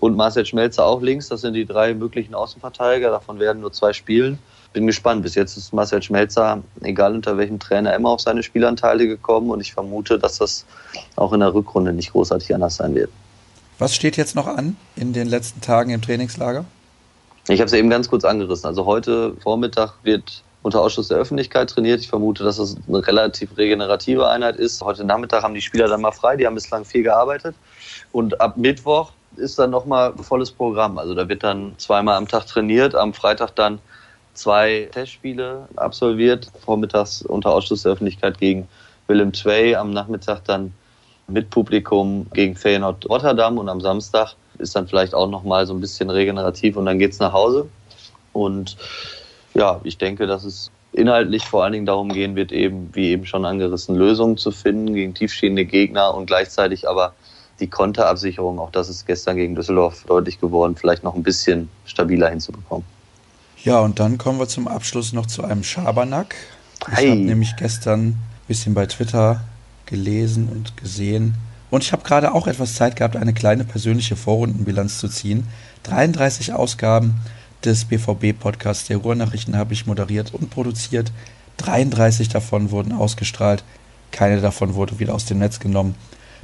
und 0.00 0.16
Marcel 0.16 0.44
Schmelzer 0.44 0.84
auch 0.84 1.00
links. 1.00 1.28
Das 1.28 1.40
sind 1.40 1.54
die 1.54 1.64
drei 1.64 1.94
möglichen 1.94 2.34
Außenverteidiger. 2.34 3.10
Davon 3.10 3.38
werden 3.38 3.60
nur 3.60 3.72
zwei 3.72 3.92
spielen. 3.92 4.38
Bin 4.72 4.86
gespannt. 4.86 5.22
Bis 5.22 5.36
jetzt 5.36 5.56
ist 5.56 5.72
Marcel 5.72 6.02
Schmelzer, 6.02 6.62
egal 6.82 7.14
unter 7.14 7.38
welchem 7.38 7.58
Trainer, 7.58 7.94
immer 7.94 8.10
auf 8.10 8.20
seine 8.20 8.42
Spielanteile 8.42 9.06
gekommen 9.06 9.50
und 9.50 9.60
ich 9.60 9.72
vermute, 9.72 10.18
dass 10.18 10.38
das 10.38 10.66
auch 11.16 11.32
in 11.32 11.40
der 11.40 11.54
Rückrunde 11.54 11.92
nicht 11.92 12.12
großartig 12.12 12.54
anders 12.54 12.76
sein 12.76 12.94
wird. 12.94 13.10
Was 13.78 13.94
steht 13.94 14.16
jetzt 14.16 14.34
noch 14.34 14.46
an 14.46 14.76
in 14.96 15.12
den 15.12 15.28
letzten 15.28 15.60
Tagen 15.60 15.90
im 15.90 16.02
Trainingslager? 16.02 16.64
Ich 17.48 17.60
habe 17.60 17.66
es 17.66 17.72
eben 17.72 17.90
ganz 17.90 18.08
kurz 18.08 18.24
angerissen. 18.24 18.66
Also 18.66 18.84
heute 18.86 19.36
Vormittag 19.42 19.94
wird 20.02 20.42
unter 20.64 20.80
Ausschluss 20.80 21.08
der 21.08 21.18
Öffentlichkeit 21.18 21.68
trainiert. 21.68 22.00
Ich 22.00 22.08
vermute, 22.08 22.42
dass 22.42 22.58
es 22.58 22.76
eine 22.88 23.06
relativ 23.06 23.54
regenerative 23.58 24.26
Einheit 24.26 24.56
ist. 24.56 24.82
Heute 24.82 25.04
Nachmittag 25.04 25.42
haben 25.42 25.52
die 25.52 25.60
Spieler 25.60 25.88
dann 25.88 26.00
mal 26.00 26.10
frei. 26.10 26.36
Die 26.36 26.46
haben 26.46 26.54
bislang 26.54 26.86
viel 26.86 27.02
gearbeitet. 27.02 27.54
Und 28.12 28.40
ab 28.40 28.56
Mittwoch 28.56 29.12
ist 29.36 29.58
dann 29.58 29.68
nochmal 29.68 30.14
volles 30.14 30.50
Programm. 30.50 30.96
Also 30.96 31.14
da 31.14 31.28
wird 31.28 31.44
dann 31.44 31.74
zweimal 31.76 32.16
am 32.16 32.26
Tag 32.26 32.46
trainiert. 32.46 32.94
Am 32.94 33.12
Freitag 33.12 33.54
dann 33.56 33.78
zwei 34.32 34.88
Testspiele 34.90 35.68
absolviert. 35.76 36.50
Vormittags 36.64 37.20
unter 37.20 37.52
Ausschluss 37.52 37.82
der 37.82 37.92
Öffentlichkeit 37.92 38.38
gegen 38.38 38.66
Willem 39.06 39.32
II. 39.34 39.76
Am 39.76 39.90
Nachmittag 39.90 40.44
dann 40.46 40.72
mit 41.26 41.50
Publikum 41.50 42.26
gegen 42.32 42.56
Feyenoord 42.56 43.06
Rotterdam. 43.10 43.58
Und 43.58 43.68
am 43.68 43.82
Samstag 43.82 44.34
ist 44.56 44.74
dann 44.74 44.88
vielleicht 44.88 45.14
auch 45.14 45.28
nochmal 45.28 45.66
so 45.66 45.74
ein 45.74 45.80
bisschen 45.82 46.08
regenerativ 46.08 46.78
und 46.78 46.86
dann 46.86 46.98
geht's 46.98 47.18
nach 47.18 47.34
Hause. 47.34 47.68
Und 48.32 48.78
ja, 49.54 49.80
ich 49.84 49.98
denke, 49.98 50.26
dass 50.26 50.44
es 50.44 50.70
inhaltlich 50.92 51.44
vor 51.44 51.64
allen 51.64 51.72
Dingen 51.72 51.86
darum 51.86 52.08
gehen 52.10 52.36
wird, 52.36 52.52
eben, 52.52 52.90
wie 52.92 53.10
eben 53.10 53.26
schon 53.26 53.44
angerissen, 53.44 53.96
Lösungen 53.96 54.36
zu 54.36 54.50
finden 54.52 54.94
gegen 54.94 55.14
tiefstehende 55.14 55.64
Gegner 55.64 56.14
und 56.14 56.26
gleichzeitig 56.26 56.88
aber 56.88 57.14
die 57.60 57.68
Konterabsicherung, 57.68 58.58
auch 58.58 58.70
das 58.70 58.88
ist 58.88 59.06
gestern 59.06 59.36
gegen 59.36 59.54
Düsseldorf 59.54 60.04
deutlich 60.06 60.40
geworden, 60.40 60.76
vielleicht 60.76 61.04
noch 61.04 61.14
ein 61.14 61.22
bisschen 61.22 61.68
stabiler 61.84 62.28
hinzubekommen. 62.28 62.84
Ja, 63.62 63.80
und 63.80 63.98
dann 63.98 64.18
kommen 64.18 64.38
wir 64.38 64.48
zum 64.48 64.68
Abschluss 64.68 65.12
noch 65.12 65.26
zu 65.26 65.42
einem 65.44 65.64
Schabernack. 65.64 66.34
Ich 66.92 66.98
Hey. 66.98 67.10
habe 67.10 67.20
nämlich 67.20 67.56
gestern 67.56 68.08
ein 68.08 68.22
bisschen 68.46 68.74
bei 68.74 68.86
Twitter 68.86 69.40
gelesen 69.86 70.48
und 70.50 70.76
gesehen. 70.76 71.34
Und 71.70 71.82
ich 71.82 71.92
habe 71.92 72.02
gerade 72.02 72.34
auch 72.34 72.46
etwas 72.46 72.74
Zeit 72.74 72.96
gehabt, 72.96 73.16
eine 73.16 73.32
kleine 73.32 73.64
persönliche 73.64 74.16
Vorrundenbilanz 74.16 74.98
zu 74.98 75.08
ziehen. 75.08 75.46
33 75.84 76.52
Ausgaben 76.52 77.14
des 77.64 77.84
BVB-Podcasts 77.86 78.86
der 78.86 78.98
Ruhrnachrichten 78.98 79.56
habe 79.56 79.72
ich 79.72 79.86
moderiert 79.86 80.32
und 80.34 80.50
produziert. 80.50 81.12
33 81.58 82.28
davon 82.28 82.70
wurden 82.70 82.92
ausgestrahlt. 82.92 83.64
Keine 84.10 84.40
davon 84.40 84.74
wurde 84.74 84.98
wieder 84.98 85.14
aus 85.14 85.24
dem 85.24 85.38
Netz 85.38 85.60
genommen. 85.60 85.94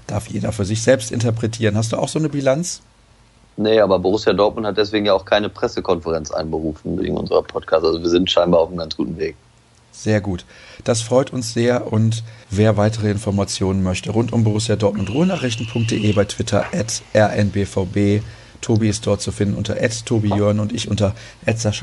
Darf 0.06 0.28
jeder 0.28 0.52
für 0.52 0.64
sich 0.64 0.82
selbst 0.82 1.12
interpretieren. 1.12 1.76
Hast 1.76 1.92
du 1.92 1.96
auch 1.96 2.08
so 2.08 2.18
eine 2.18 2.28
Bilanz? 2.28 2.82
Nee, 3.56 3.80
aber 3.80 3.98
Borussia 3.98 4.32
Dortmund 4.32 4.66
hat 4.66 4.76
deswegen 4.76 5.06
ja 5.06 5.12
auch 5.12 5.24
keine 5.24 5.48
Pressekonferenz 5.48 6.30
einberufen 6.30 6.98
wegen 7.00 7.16
unserer 7.16 7.42
Podcast. 7.42 7.84
Also 7.84 8.00
wir 8.00 8.08
sind 8.08 8.30
scheinbar 8.30 8.60
auf 8.60 8.68
einem 8.68 8.78
ganz 8.78 8.96
guten 8.96 9.18
Weg. 9.18 9.36
Sehr 9.92 10.20
gut. 10.20 10.44
Das 10.84 11.02
freut 11.02 11.32
uns 11.32 11.52
sehr 11.52 11.92
und 11.92 12.22
wer 12.48 12.76
weitere 12.76 13.10
Informationen 13.10 13.82
möchte 13.82 14.10
rund 14.12 14.32
um 14.32 14.44
Borussia 14.44 14.76
Dortmund, 14.76 15.12
ruhrnachrichten.de 15.12 16.12
bei 16.12 16.24
Twitter 16.24 16.64
at 16.72 17.02
rnbvb. 17.14 18.22
Tobi 18.60 18.88
ist 18.88 19.06
dort 19.06 19.20
zu 19.20 19.32
finden 19.32 19.54
unter 19.56 19.76
Tobi 20.04 20.28
Jörn 20.28 20.60
und 20.60 20.72
ich 20.72 20.88
unter 20.88 21.14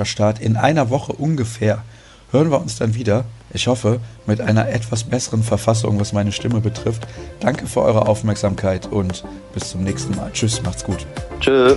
Start. 0.05 0.39
In 0.39 0.55
einer 0.57 0.89
Woche 0.89 1.13
ungefähr 1.13 1.83
hören 2.31 2.51
wir 2.51 2.59
uns 2.61 2.77
dann 2.77 2.95
wieder. 2.95 3.25
Ich 3.53 3.67
hoffe, 3.67 3.99
mit 4.25 4.41
einer 4.41 4.67
etwas 4.69 5.05
besseren 5.05 5.43
Verfassung, 5.43 5.99
was 5.99 6.13
meine 6.13 6.31
Stimme 6.31 6.59
betrifft. 6.59 7.07
Danke 7.39 7.67
für 7.67 7.81
eure 7.81 8.07
Aufmerksamkeit 8.07 8.87
und 8.87 9.23
bis 9.53 9.69
zum 9.69 9.83
nächsten 9.83 10.15
Mal. 10.15 10.31
Tschüss, 10.33 10.61
macht's 10.63 10.83
gut. 10.83 11.05
Tschö. 11.39 11.75